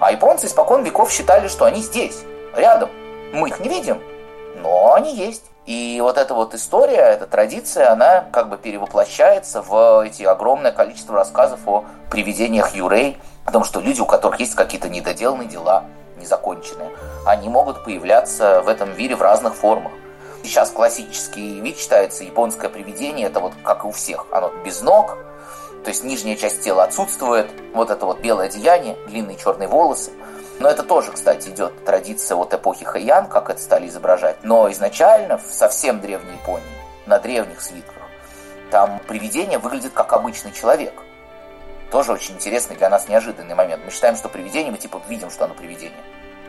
А 0.00 0.12
японцы 0.12 0.46
испокон 0.46 0.82
веков 0.82 1.12
считали, 1.12 1.48
что 1.48 1.66
они 1.66 1.82
здесь, 1.82 2.24
рядом. 2.56 2.90
Мы 3.32 3.48
их 3.48 3.60
не 3.60 3.68
видим, 3.68 4.00
но 4.56 4.94
они 4.94 5.14
есть. 5.14 5.44
И 5.66 5.98
вот 6.02 6.18
эта 6.18 6.34
вот 6.34 6.54
история, 6.54 6.96
эта 6.96 7.26
традиция, 7.26 7.90
она 7.90 8.26
как 8.32 8.50
бы 8.50 8.58
перевоплощается 8.58 9.62
в 9.62 10.04
эти 10.04 10.22
огромное 10.22 10.72
количество 10.72 11.14
рассказов 11.14 11.60
о 11.66 11.84
привидениях 12.10 12.74
Юрей, 12.74 13.16
о 13.46 13.52
том, 13.52 13.64
что 13.64 13.80
люди, 13.80 14.00
у 14.00 14.06
которых 14.06 14.40
есть 14.40 14.54
какие-то 14.54 14.90
недоделанные 14.90 15.48
дела, 15.48 15.84
незаконченные, 16.18 16.90
они 17.26 17.48
могут 17.48 17.82
появляться 17.82 18.60
в 18.62 18.68
этом 18.68 18.96
мире 18.98 19.16
в 19.16 19.22
разных 19.22 19.54
формах. 19.54 19.92
Сейчас 20.42 20.70
классический 20.70 21.60
вид 21.60 21.78
считается 21.78 22.24
японское 22.24 22.68
привидение, 22.68 23.28
это 23.28 23.40
вот 23.40 23.54
как 23.64 23.84
и 23.84 23.88
у 23.88 23.90
всех, 23.90 24.26
оно 24.30 24.52
без 24.62 24.82
ног, 24.82 25.16
то 25.84 25.88
есть 25.88 26.04
нижняя 26.04 26.36
часть 26.36 26.62
тела 26.62 26.84
отсутствует, 26.84 27.46
вот 27.74 27.90
это 27.90 28.04
вот 28.04 28.20
белое 28.20 28.46
одеяние, 28.46 28.96
длинные 29.06 29.38
черные 29.38 29.68
волосы. 29.68 30.12
Но 30.58 30.68
это 30.68 30.82
тоже, 30.82 31.12
кстати, 31.12 31.48
идет 31.48 31.84
традиция 31.84 32.36
от 32.36 32.54
эпохи 32.54 32.84
Хэйян, 32.84 33.26
как 33.26 33.50
это 33.50 33.60
стали 33.60 33.88
изображать. 33.88 34.36
Но 34.42 34.70
изначально, 34.70 35.38
в 35.38 35.52
совсем 35.52 36.00
древней 36.00 36.34
Японии, 36.34 36.66
на 37.06 37.18
древних 37.18 37.60
свитках, 37.60 37.94
там 38.70 39.00
привидение 39.06 39.58
выглядит 39.58 39.92
как 39.92 40.12
обычный 40.12 40.52
человек. 40.52 40.94
Тоже 41.90 42.12
очень 42.12 42.34
интересный 42.34 42.76
для 42.76 42.88
нас 42.88 43.08
неожиданный 43.08 43.54
момент. 43.54 43.82
Мы 43.84 43.90
считаем, 43.90 44.16
что 44.16 44.28
привидение, 44.28 44.72
мы 44.72 44.78
типа 44.78 45.00
видим, 45.08 45.30
что 45.30 45.44
оно 45.44 45.54
привидение. 45.54 46.00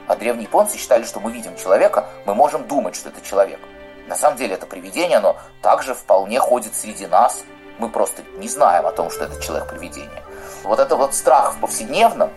А 0.07 0.15
древние 0.15 0.45
японцы 0.45 0.77
считали, 0.77 1.03
что 1.03 1.19
мы 1.19 1.31
видим 1.31 1.55
человека, 1.55 2.07
мы 2.25 2.35
можем 2.35 2.67
думать, 2.67 2.95
что 2.95 3.09
это 3.09 3.21
человек. 3.21 3.59
На 4.07 4.15
самом 4.15 4.37
деле 4.37 4.53
это 4.53 4.67
привидение, 4.67 5.17
оно 5.17 5.35
также 5.61 5.95
вполне 5.95 6.39
ходит 6.39 6.75
среди 6.75 7.07
нас. 7.07 7.43
Мы 7.79 7.89
просто 7.89 8.21
не 8.37 8.47
знаем 8.47 8.85
о 8.85 8.91
том, 8.91 9.09
что 9.09 9.25
это 9.25 9.41
человек-привидение. 9.41 10.23
Вот 10.63 10.79
это 10.79 10.95
вот 10.95 11.13
страх 11.13 11.55
в 11.55 11.59
повседневном, 11.59 12.31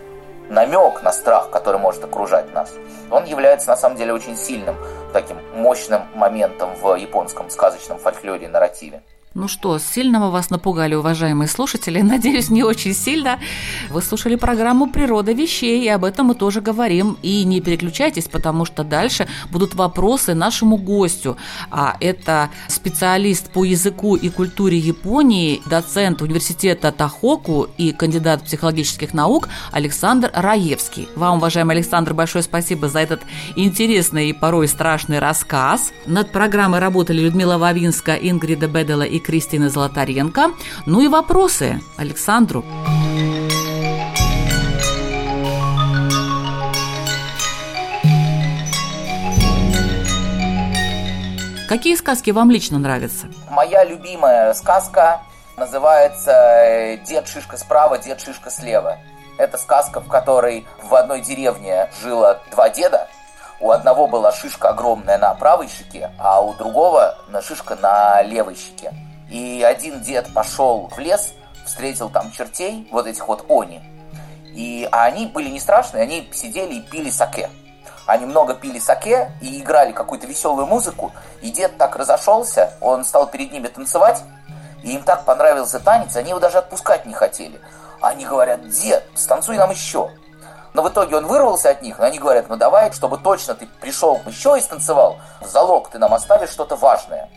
намек 0.49 1.03
на 1.03 1.13
страх, 1.13 1.51
который 1.51 1.81
может 1.81 2.05
окружать 2.05 2.53
нас, 2.55 2.75
он 3.11 3.25
является 3.25 3.69
на 3.69 3.77
самом 3.77 3.97
деле 3.97 4.13
очень 4.13 4.37
сильным 4.37 4.77
таким 5.13 5.39
мощным 5.55 6.03
моментом 6.15 6.75
в 6.75 6.95
японском 6.95 7.51
сказочном 7.51 7.99
фольклоре 7.99 8.47
и 8.47 8.49
нарративе. 8.49 9.03
Ну 9.35 9.47
что, 9.47 9.79
сильно 9.79 10.21
мы 10.21 10.31
вас 10.31 10.49
напугали, 10.49 10.95
уважаемые 10.95 11.49
слушатели? 11.49 12.01
Надеюсь, 12.01 12.49
не 12.49 12.63
очень 12.63 12.95
сильно. 12.95 13.39
Вы 13.91 14.01
слушали 14.01 14.37
программу 14.37 14.91
«Природа 14.91 15.33
вещей», 15.33 15.85
и 15.85 15.89
об 15.89 16.05
этом 16.05 16.29
мы 16.29 16.35
тоже 16.35 16.63
говорим. 16.63 17.19
И 17.23 17.45
не 17.45 17.61
переключайтесь, 17.61 18.25
потому 18.25 18.65
что 18.65 18.85
дальше 18.85 19.29
будут 19.51 19.75
вопросы 19.75 20.33
нашему 20.33 20.79
гостю. 20.79 21.37
А 21.71 21.97
это 22.01 22.49
специалист 22.69 23.51
по 23.51 23.65
языку 23.65 24.17
и 24.17 24.31
культуре 24.31 24.79
Японии, 24.79 25.61
доцент 25.67 26.23
университета 26.23 26.91
Тахоку 26.91 27.69
и 27.77 27.93
кандидат 27.93 28.43
психологических 28.45 29.13
наук 29.13 29.51
Александр 29.73 30.31
Раевский. 30.33 31.07
Вам, 31.17 31.37
уважаемый 31.37 31.77
Александр, 31.77 32.15
большое 32.15 32.43
спасибо 32.43 32.89
за 32.89 33.01
этот 33.01 33.21
интересный 33.57 34.31
и 34.31 34.33
порой 34.33 34.69
страшный 34.69 35.19
рассказ. 35.19 35.93
Над 36.07 36.33
программой 36.33 36.81
работали 36.81 37.21
Людмила 37.21 37.59
Вавинска, 37.59 38.15
Ингрида 38.15 38.69
Бедела 38.69 39.03
и 39.03 39.18
Кристины 39.21 39.69
Золотаренко. 39.69 40.53
Ну 40.87 41.01
и 41.01 41.09
вопросы 41.09 41.81
Александру. 41.97 42.65
Какие 51.69 51.97
сказки 51.97 52.31
вам 52.31 52.51
лично 52.51 52.79
нравятся? 52.79 53.27
Моя 53.51 53.85
любимая 53.85 54.55
сказка 54.55 55.21
называется 55.59 56.31
э, 56.31 56.97
«Дед 57.07 57.29
Шишка 57.29 57.59
справа, 57.59 57.99
дед 57.99 58.23
Шишка 58.23 58.51
слева». 58.51 58.99
Это 59.37 59.59
сказка, 59.59 60.01
в 60.01 60.09
которой 60.09 60.67
в 60.83 60.95
одной 60.95 61.21
деревне 61.21 61.91
жило 62.03 62.41
два 62.51 62.71
деда. 62.71 63.09
У 63.61 63.71
одного 63.71 64.07
была 64.07 64.33
шишка 64.33 64.71
огромная 64.71 65.19
на 65.19 65.35
правой 65.35 65.69
щеке, 65.69 66.11
а 66.19 66.41
у 66.41 66.55
другого 66.55 67.19
на 67.29 67.43
шишка 67.43 67.77
на 67.77 68.23
левой 68.23 68.57
щеке. 68.57 68.93
И 69.29 69.63
один 69.63 70.01
дед 70.01 70.33
пошел 70.33 70.89
в 70.95 70.99
лес, 70.99 71.33
встретил 71.67 72.09
там 72.09 72.33
чертей, 72.33 72.89
вот 72.91 73.07
этих 73.07 73.29
вот 73.29 73.45
они. 73.49 73.83
И 74.55 74.89
а 74.91 75.05
они 75.05 75.27
были 75.27 75.51
не 75.51 75.61
страшные, 75.61 76.03
они 76.03 76.29
сидели 76.33 76.75
и 76.75 76.81
пили 76.81 77.11
саке. 77.11 77.51
Они 78.07 78.25
много 78.25 78.55
пили 78.55 78.79
саке 78.79 79.33
и 79.43 79.61
играли 79.61 79.93
какую-то 79.93 80.27
веселую 80.27 80.67
музыку. 80.67 81.13
И 81.43 81.51
дед 81.51 81.77
так 81.77 81.95
разошелся, 81.97 82.73
он 82.81 83.05
стал 83.05 83.29
перед 83.29 83.53
ними 83.53 83.69
танцевать. 83.69 84.23
И 84.83 84.95
им 84.95 85.03
так 85.03 85.25
понравился 85.25 85.79
танец, 85.79 86.17
они 86.17 86.31
его 86.31 86.41
даже 86.41 86.59
отпускать 86.59 87.05
не 87.05 87.13
хотели. 87.13 87.61
Они 88.01 88.25
говорят, 88.25 88.67
дед, 88.69 89.05
станцуй 89.15 89.59
нам 89.59 89.71
еще. 89.71 90.11
Но 90.73 90.83
в 90.83 90.89
итоге 90.89 91.17
он 91.17 91.27
вырвался 91.27 91.71
от 91.71 91.83
них, 91.83 91.99
но 91.99 92.07
они 92.07 92.19
говорят, 92.19 92.49
ну 92.49 92.57
давай, 92.57 92.93
чтобы 92.93 93.19
точно 93.19 93.55
ты 93.55 93.67
пришел 93.81 94.21
еще 94.27 94.57
и 94.57 94.61
станцевал, 94.61 95.19
залог 95.41 95.91
ты 95.91 95.99
нам 95.99 96.15
оставишь 96.15 96.51
что-то 96.51 96.77
важное. 96.77 97.29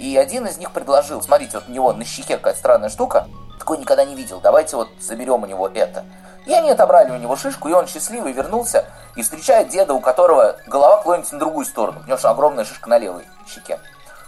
И 0.00 0.16
один 0.16 0.46
из 0.46 0.56
них 0.56 0.72
предложил, 0.72 1.20
смотрите, 1.20 1.58
вот 1.58 1.68
у 1.68 1.72
него 1.72 1.92
на 1.92 2.06
щеке 2.06 2.38
какая-то 2.38 2.58
странная 2.58 2.88
штука, 2.88 3.28
такой 3.58 3.76
никогда 3.76 4.02
не 4.02 4.14
видел, 4.14 4.40
давайте 4.40 4.76
вот 4.76 4.88
заберем 4.98 5.42
у 5.42 5.46
него 5.46 5.68
это. 5.68 6.06
И 6.46 6.54
они 6.54 6.70
отобрали 6.70 7.10
у 7.10 7.18
него 7.18 7.36
шишку, 7.36 7.68
и 7.68 7.72
он 7.74 7.86
счастливый 7.86 8.32
вернулся 8.32 8.86
и 9.14 9.20
встречает 9.20 9.68
деда, 9.68 9.92
у 9.92 10.00
которого 10.00 10.56
голова 10.66 11.02
клонится 11.02 11.34
на 11.34 11.40
другую 11.40 11.66
сторону, 11.66 12.00
потому 12.00 12.16
что 12.16 12.30
огромная 12.30 12.64
шишка 12.64 12.88
на 12.88 12.96
левой 12.96 13.24
щеке. 13.46 13.78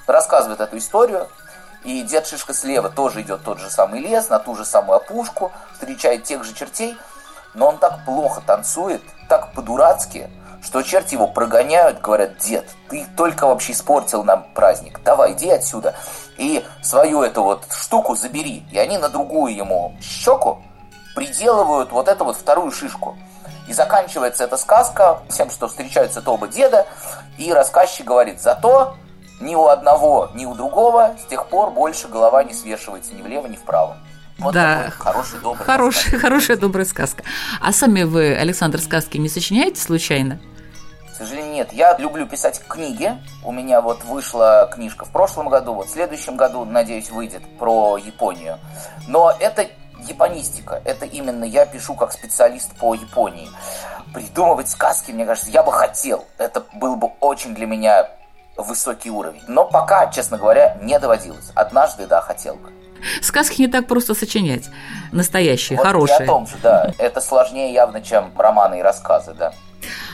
Рассказывает 0.06 0.60
эту 0.60 0.76
историю, 0.76 1.26
и 1.84 2.02
дед 2.02 2.26
Шишка 2.26 2.52
слева 2.52 2.90
тоже 2.90 3.22
идет 3.22 3.42
тот 3.42 3.58
же 3.58 3.70
самый 3.70 4.00
лес, 4.00 4.28
на 4.28 4.38
ту 4.38 4.54
же 4.54 4.66
самую 4.66 4.96
опушку, 4.96 5.52
встречает 5.72 6.24
тех 6.24 6.44
же 6.44 6.52
чертей, 6.52 6.98
но 7.54 7.68
он 7.68 7.78
так 7.78 8.04
плохо 8.04 8.42
танцует, 8.46 9.02
так 9.30 9.54
по-дурацки, 9.54 10.28
что 10.62 10.82
черти 10.82 11.14
его 11.14 11.26
прогоняют, 11.26 12.00
говорят, 12.00 12.38
дед, 12.38 12.68
ты 12.88 13.06
только 13.16 13.46
вообще 13.46 13.72
испортил 13.72 14.22
нам 14.22 14.46
праздник, 14.54 15.00
давай, 15.04 15.32
иди 15.32 15.50
отсюда, 15.50 15.94
и 16.38 16.64
свою 16.82 17.22
эту 17.22 17.42
вот 17.42 17.64
штуку 17.70 18.14
забери. 18.14 18.64
И 18.70 18.78
они 18.78 18.96
на 18.98 19.08
другую 19.08 19.54
ему 19.54 19.96
щеку 20.00 20.62
приделывают 21.14 21.90
вот 21.90 22.08
эту 22.08 22.24
вот 22.24 22.36
вторую 22.36 22.70
шишку. 22.70 23.18
И 23.68 23.72
заканчивается 23.72 24.44
эта 24.44 24.56
сказка 24.56 25.20
тем, 25.28 25.50
что 25.50 25.68
встречаются 25.68 26.22
оба 26.24 26.48
деда, 26.48 26.86
и 27.38 27.52
рассказчик 27.52 28.06
говорит, 28.06 28.40
зато 28.40 28.96
ни 29.40 29.54
у 29.54 29.66
одного, 29.66 30.30
ни 30.34 30.46
у 30.46 30.54
другого 30.54 31.16
с 31.20 31.28
тех 31.28 31.46
пор 31.46 31.70
больше 31.70 32.08
голова 32.08 32.44
не 32.44 32.54
свешивается 32.54 33.14
ни 33.14 33.22
влево, 33.22 33.46
ни 33.46 33.56
вправо. 33.56 33.96
Вот 34.38 34.54
да, 34.54 34.90
хороший, 34.98 35.38
добрый 35.40 35.64
хороший, 35.64 36.18
хорошая, 36.18 36.56
добрая 36.56 36.84
сказка. 36.84 37.22
А 37.60 37.72
сами 37.72 38.02
вы, 38.02 38.34
Александр, 38.34 38.80
сказки 38.80 39.18
не 39.18 39.28
сочиняете 39.28 39.80
случайно? 39.80 40.40
Сожалению, 41.22 41.52
нет. 41.54 41.72
Я 41.72 41.96
люблю 41.98 42.26
писать 42.26 42.60
книги. 42.66 43.12
У 43.44 43.52
меня 43.52 43.80
вот 43.80 44.04
вышла 44.04 44.68
книжка 44.72 45.04
в 45.04 45.10
прошлом 45.10 45.48
году, 45.48 45.74
вот 45.74 45.88
в 45.88 45.90
следующем 45.90 46.36
году, 46.36 46.64
надеюсь, 46.64 47.10
выйдет 47.10 47.42
про 47.58 47.96
Японию. 47.96 48.58
Но 49.08 49.32
это 49.38 49.66
японистика. 50.08 50.80
Это 50.84 51.06
именно 51.06 51.44
я 51.44 51.66
пишу 51.66 51.94
как 51.94 52.12
специалист 52.12 52.74
по 52.76 52.94
Японии. 52.94 53.48
Придумывать 54.12 54.68
сказки, 54.68 55.12
мне 55.12 55.24
кажется, 55.24 55.50
я 55.50 55.62
бы 55.62 55.72
хотел. 55.72 56.24
Это 56.38 56.64
был 56.74 56.96
бы 56.96 57.08
очень 57.20 57.54
для 57.54 57.66
меня 57.66 58.08
высокий 58.56 59.10
уровень. 59.10 59.42
Но 59.48 59.64
пока, 59.64 60.08
честно 60.08 60.38
говоря, 60.38 60.76
не 60.82 60.98
доводилось. 60.98 61.50
Однажды, 61.54 62.06
да, 62.06 62.20
хотел 62.20 62.56
бы. 62.56 62.70
Сказки 63.20 63.60
не 63.60 63.68
так 63.68 63.88
просто 63.88 64.14
сочинять. 64.14 64.68
Настоящие, 65.10 65.76
вот 65.76 65.86
хорошие. 65.86 66.18
Я 66.18 66.24
о 66.24 66.26
том 66.26 66.46
же, 66.46 66.56
да. 66.62 66.92
Это 66.98 67.20
сложнее 67.20 67.72
явно, 67.72 68.00
чем 68.00 68.32
романы 68.38 68.78
и 68.78 68.82
рассказы, 68.82 69.34
да. 69.34 69.52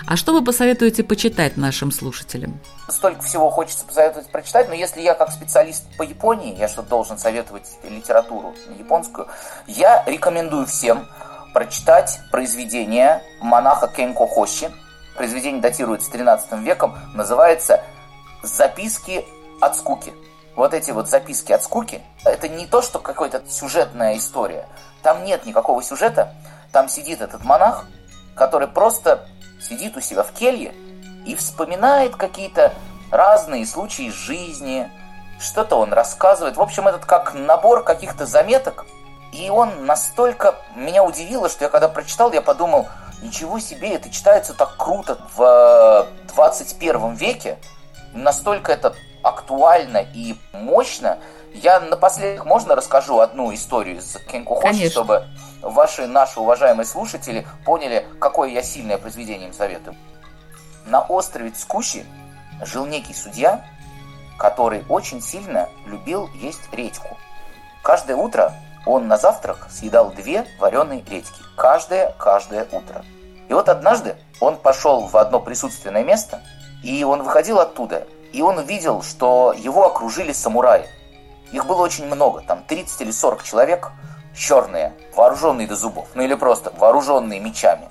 А 0.07 0.17
что 0.17 0.33
вы 0.33 0.43
посоветуете 0.43 1.05
почитать 1.05 1.57
нашим 1.57 1.91
слушателям? 1.93 2.61
Столько 2.89 3.23
всего 3.23 3.51
хочется 3.51 3.85
посоветовать 3.85 4.31
прочитать, 4.31 4.69
но 4.69 4.75
если 4.75 5.01
я 5.01 5.15
как 5.15 5.31
специалист 5.31 5.85
по 5.97 6.03
Японии, 6.03 6.57
я 6.57 6.69
что 6.69 6.83
должен 6.83 7.19
советовать 7.19 7.69
литературу 7.85 8.55
японскую, 8.79 9.29
я 9.67 10.03
рекомендую 10.07 10.67
всем 10.67 11.07
прочитать 11.53 12.21
произведение 12.31 13.23
монаха 13.41 13.89
Кенко 13.89 14.27
Хоши. 14.27 14.73
Произведение 15.17 15.61
датируется 15.61 16.11
13 16.11 16.53
веком, 16.61 16.97
называется 17.15 17.83
«Записки 18.43 19.25
от 19.61 19.77
скуки». 19.77 20.13
Вот 20.55 20.75
эти 20.75 20.91
вот 20.91 21.09
записки 21.09 21.53
от 21.53 21.63
скуки, 21.63 22.03
это 22.25 22.49
не 22.49 22.67
то, 22.67 22.83
что 22.83 22.99
какая-то 22.99 23.43
сюжетная 23.49 24.17
история. 24.17 24.67
Там 25.03 25.25
нет 25.25 25.47
никакого 25.47 25.83
сюжета, 25.83 26.35
там 26.73 26.89
сидит 26.89 27.21
этот 27.21 27.45
монах, 27.45 27.87
который 28.35 28.69
просто 28.69 29.29
сидит 29.61 29.97
у 29.97 30.01
себя 30.01 30.23
в 30.23 30.33
келье 30.33 30.75
и 31.27 31.35
вспоминает 31.35 32.17
какие-то 32.17 32.73
разные 33.11 33.67
случаи 33.67 34.11
жизни, 34.11 34.91
что-то 35.41 35.77
он 35.77 35.93
рассказывает. 35.93 36.57
В 36.57 36.61
общем, 36.61 36.89
этот 36.89 37.05
как 37.05 37.35
набор 37.35 37.85
каких-то 37.85 38.27
заметок. 38.27 38.87
И 39.33 39.51
он 39.51 39.85
настолько 39.85 40.55
меня 40.75 41.05
удивило, 41.05 41.49
что 41.49 41.65
я 41.65 41.71
когда 41.71 41.89
прочитал, 41.89 42.33
я 42.33 42.41
подумал, 42.41 42.89
ничего 43.23 43.59
себе, 43.59 43.95
это 43.95 44.11
читается 44.11 44.55
так 44.55 44.77
круто 44.77 45.19
в 45.37 46.07
21 46.35 47.15
веке. 47.15 47.59
Настолько 48.15 48.73
это 48.73 48.95
актуально 49.23 49.99
и 49.99 50.37
мощно. 50.53 51.19
Я 51.55 51.81
напоследок 51.81 52.45
можно 52.45 52.75
расскажу 52.75 53.21
одну 53.21 53.53
историю 53.55 53.99
из 53.99 54.17
Кенку 54.31 54.55
Хоши, 54.55 54.91
чтобы 54.91 55.27
ваши, 55.63 56.07
наши 56.07 56.41
уважаемые 56.41 56.87
слушатели 56.87 57.47
поняли, 57.65 58.07
какое 58.21 58.51
я 58.51 58.63
сильное 58.63 58.99
произведение 58.99 59.49
им 59.49 59.55
советую. 59.55 59.97
На 60.87 61.01
острове 61.03 61.51
Цкущи 61.51 62.07
жил 62.63 62.87
некий 62.87 63.15
судья, 63.15 63.65
который 64.39 64.85
очень 64.89 65.21
сильно 65.21 65.69
любил 65.87 66.29
есть 66.35 66.73
редьку. 66.73 67.19
Каждое 67.83 68.17
утро 68.17 68.53
он 68.87 69.09
на 69.09 69.17
завтрак 69.19 69.69
съедал 69.71 70.11
две 70.11 70.47
вареные 70.59 71.05
редьки. 71.09 71.43
Каждое, 71.57 72.15
каждое 72.19 72.67
утро. 72.71 73.05
И 73.49 73.53
вот 73.53 73.69
однажды 73.69 74.17
он 74.41 74.57
пошел 74.57 75.07
в 75.07 75.17
одно 75.17 75.41
присутственное 75.41 76.05
место, 76.05 76.41
и 76.83 77.03
он 77.03 77.23
выходил 77.23 77.59
оттуда, 77.59 78.07
и 78.33 78.43
он 78.43 78.59
увидел, 78.59 79.03
что 79.03 79.55
его 79.57 79.87
окружили 79.87 80.33
самураи. 80.33 80.87
Их 81.53 81.67
было 81.67 81.83
очень 81.83 82.07
много, 82.07 82.43
там 82.43 82.63
30 82.63 83.01
или 83.03 83.11
40 83.11 83.43
человек– 83.43 83.91
черные, 84.39 84.95
вооруженные 85.15 85.67
до 85.67 85.77
зубов, 85.77 86.09
ну 86.15 86.23
или 86.23 86.35
просто 86.35 86.73
вооруженные 86.79 87.41
мечами. 87.41 87.89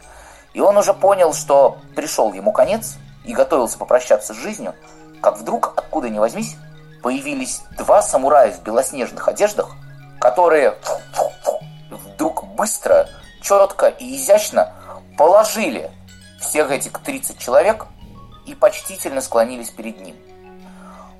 И 0.53 0.59
он 0.59 0.77
уже 0.77 0.93
понял, 0.93 1.33
что 1.33 1.77
пришел 1.95 2.33
ему 2.33 2.51
конец 2.51 2.97
и 3.25 3.33
готовился 3.33 3.77
попрощаться 3.77 4.33
с 4.33 4.37
жизнью, 4.37 4.73
как 5.21 5.37
вдруг, 5.37 5.73
откуда 5.75 6.09
ни 6.09 6.17
возьмись, 6.17 6.55
появились 7.03 7.61
два 7.77 8.01
самурая 8.01 8.51
в 8.51 8.63
белоснежных 8.63 9.27
одеждах, 9.27 9.75
которые 10.19 10.75
вдруг 11.91 12.45
быстро, 12.55 13.07
четко 13.41 13.87
и 13.87 14.15
изящно 14.15 14.73
положили 15.17 15.91
всех 16.39 16.71
этих 16.71 16.91
30 16.99 17.37
человек 17.37 17.87
и 18.45 18.55
почтительно 18.55 19.21
склонились 19.21 19.69
перед 19.69 20.01
ним. 20.01 20.15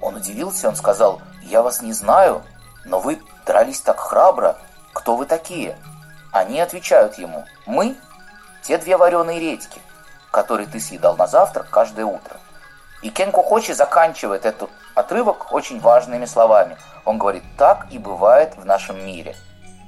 Он 0.02 0.16
удивился, 0.16 0.70
он 0.70 0.76
сказал, 0.76 1.22
«Я 1.48 1.62
вас 1.62 1.82
не 1.82 1.94
знаю, 1.94 2.44
но 2.86 3.00
вы 3.00 3.22
дрались 3.46 3.80
так 3.80 4.00
храбро, 4.00 4.58
«Кто 4.94 5.16
вы 5.16 5.26
такие?» 5.26 5.78
Они 6.32 6.60
отвечают 6.60 7.18
ему, 7.18 7.46
«Мы– 7.66 7.96
те 8.64 8.78
две 8.78 8.98
вареные 8.98 9.40
редьки, 9.40 9.80
которые 10.32 10.68
ты 10.68 10.80
съедал 10.80 11.16
на 11.16 11.28
завтрак 11.28 11.70
каждое 11.70 12.06
утро». 12.06 12.38
И 13.04 13.10
Кен 13.10 13.32
Кухочи 13.32 13.72
заканчивает 13.72 14.46
этот 14.46 14.72
отрывок 14.96 15.54
очень 15.54 15.80
важными 15.80 16.26
словами. 16.26 16.78
Он 17.06 17.20
говорит, 17.20 17.44
так 17.58 17.86
и 17.92 18.00
бывает 18.00 18.58
в 18.58 18.66
нашем 18.66 19.06
мире. 19.06 19.36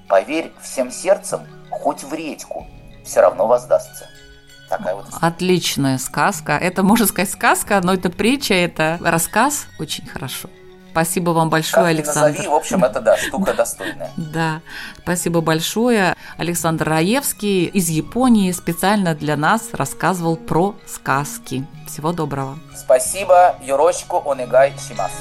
Поверь 0.08 0.54
всем 0.62 0.92
сердцем, 0.92 1.42
хоть 1.72 2.04
в 2.04 2.14
редьку, 2.14 2.68
все 3.04 3.22
равно 3.22 3.48
воздастся. 3.48 4.08
Такая 4.70 4.94
вот 4.94 5.06
Отличная 5.20 5.98
сказка. 5.98 6.52
Это, 6.52 6.84
можно 6.84 7.08
сказать, 7.08 7.32
сказка, 7.32 7.82
но 7.84 7.96
это 7.96 8.12
притча, 8.12 8.54
это 8.54 9.00
рассказ. 9.02 9.66
Очень 9.80 10.06
хорошо. 10.06 10.50
Спасибо 10.92 11.32
вам 11.32 11.50
большое, 11.50 11.86
как 11.88 11.96
Александр. 11.96 12.30
Назови, 12.32 12.48
в 12.48 12.54
общем, 12.54 12.84
это 12.84 13.02
да, 13.02 13.18
штука 13.18 13.54
достойная. 13.58 14.12
Да, 14.18 14.62
спасибо 15.02 15.42
большое. 15.42 16.16
Александр 16.38 16.88
Раевский 16.90 17.66
из 17.66 17.90
Японии 17.90 18.52
специально 18.52 19.16
для 19.16 19.38
нас 19.38 19.70
рассказывал 19.74 20.36
про 20.36 20.76
сказки. 20.86 21.66
Всего 21.88 22.12
доброго. 22.12 22.58
Спасибо, 22.76 23.56
Юрошку 23.62 24.24
Онегай 24.30 24.74
Шимас. 24.88 25.12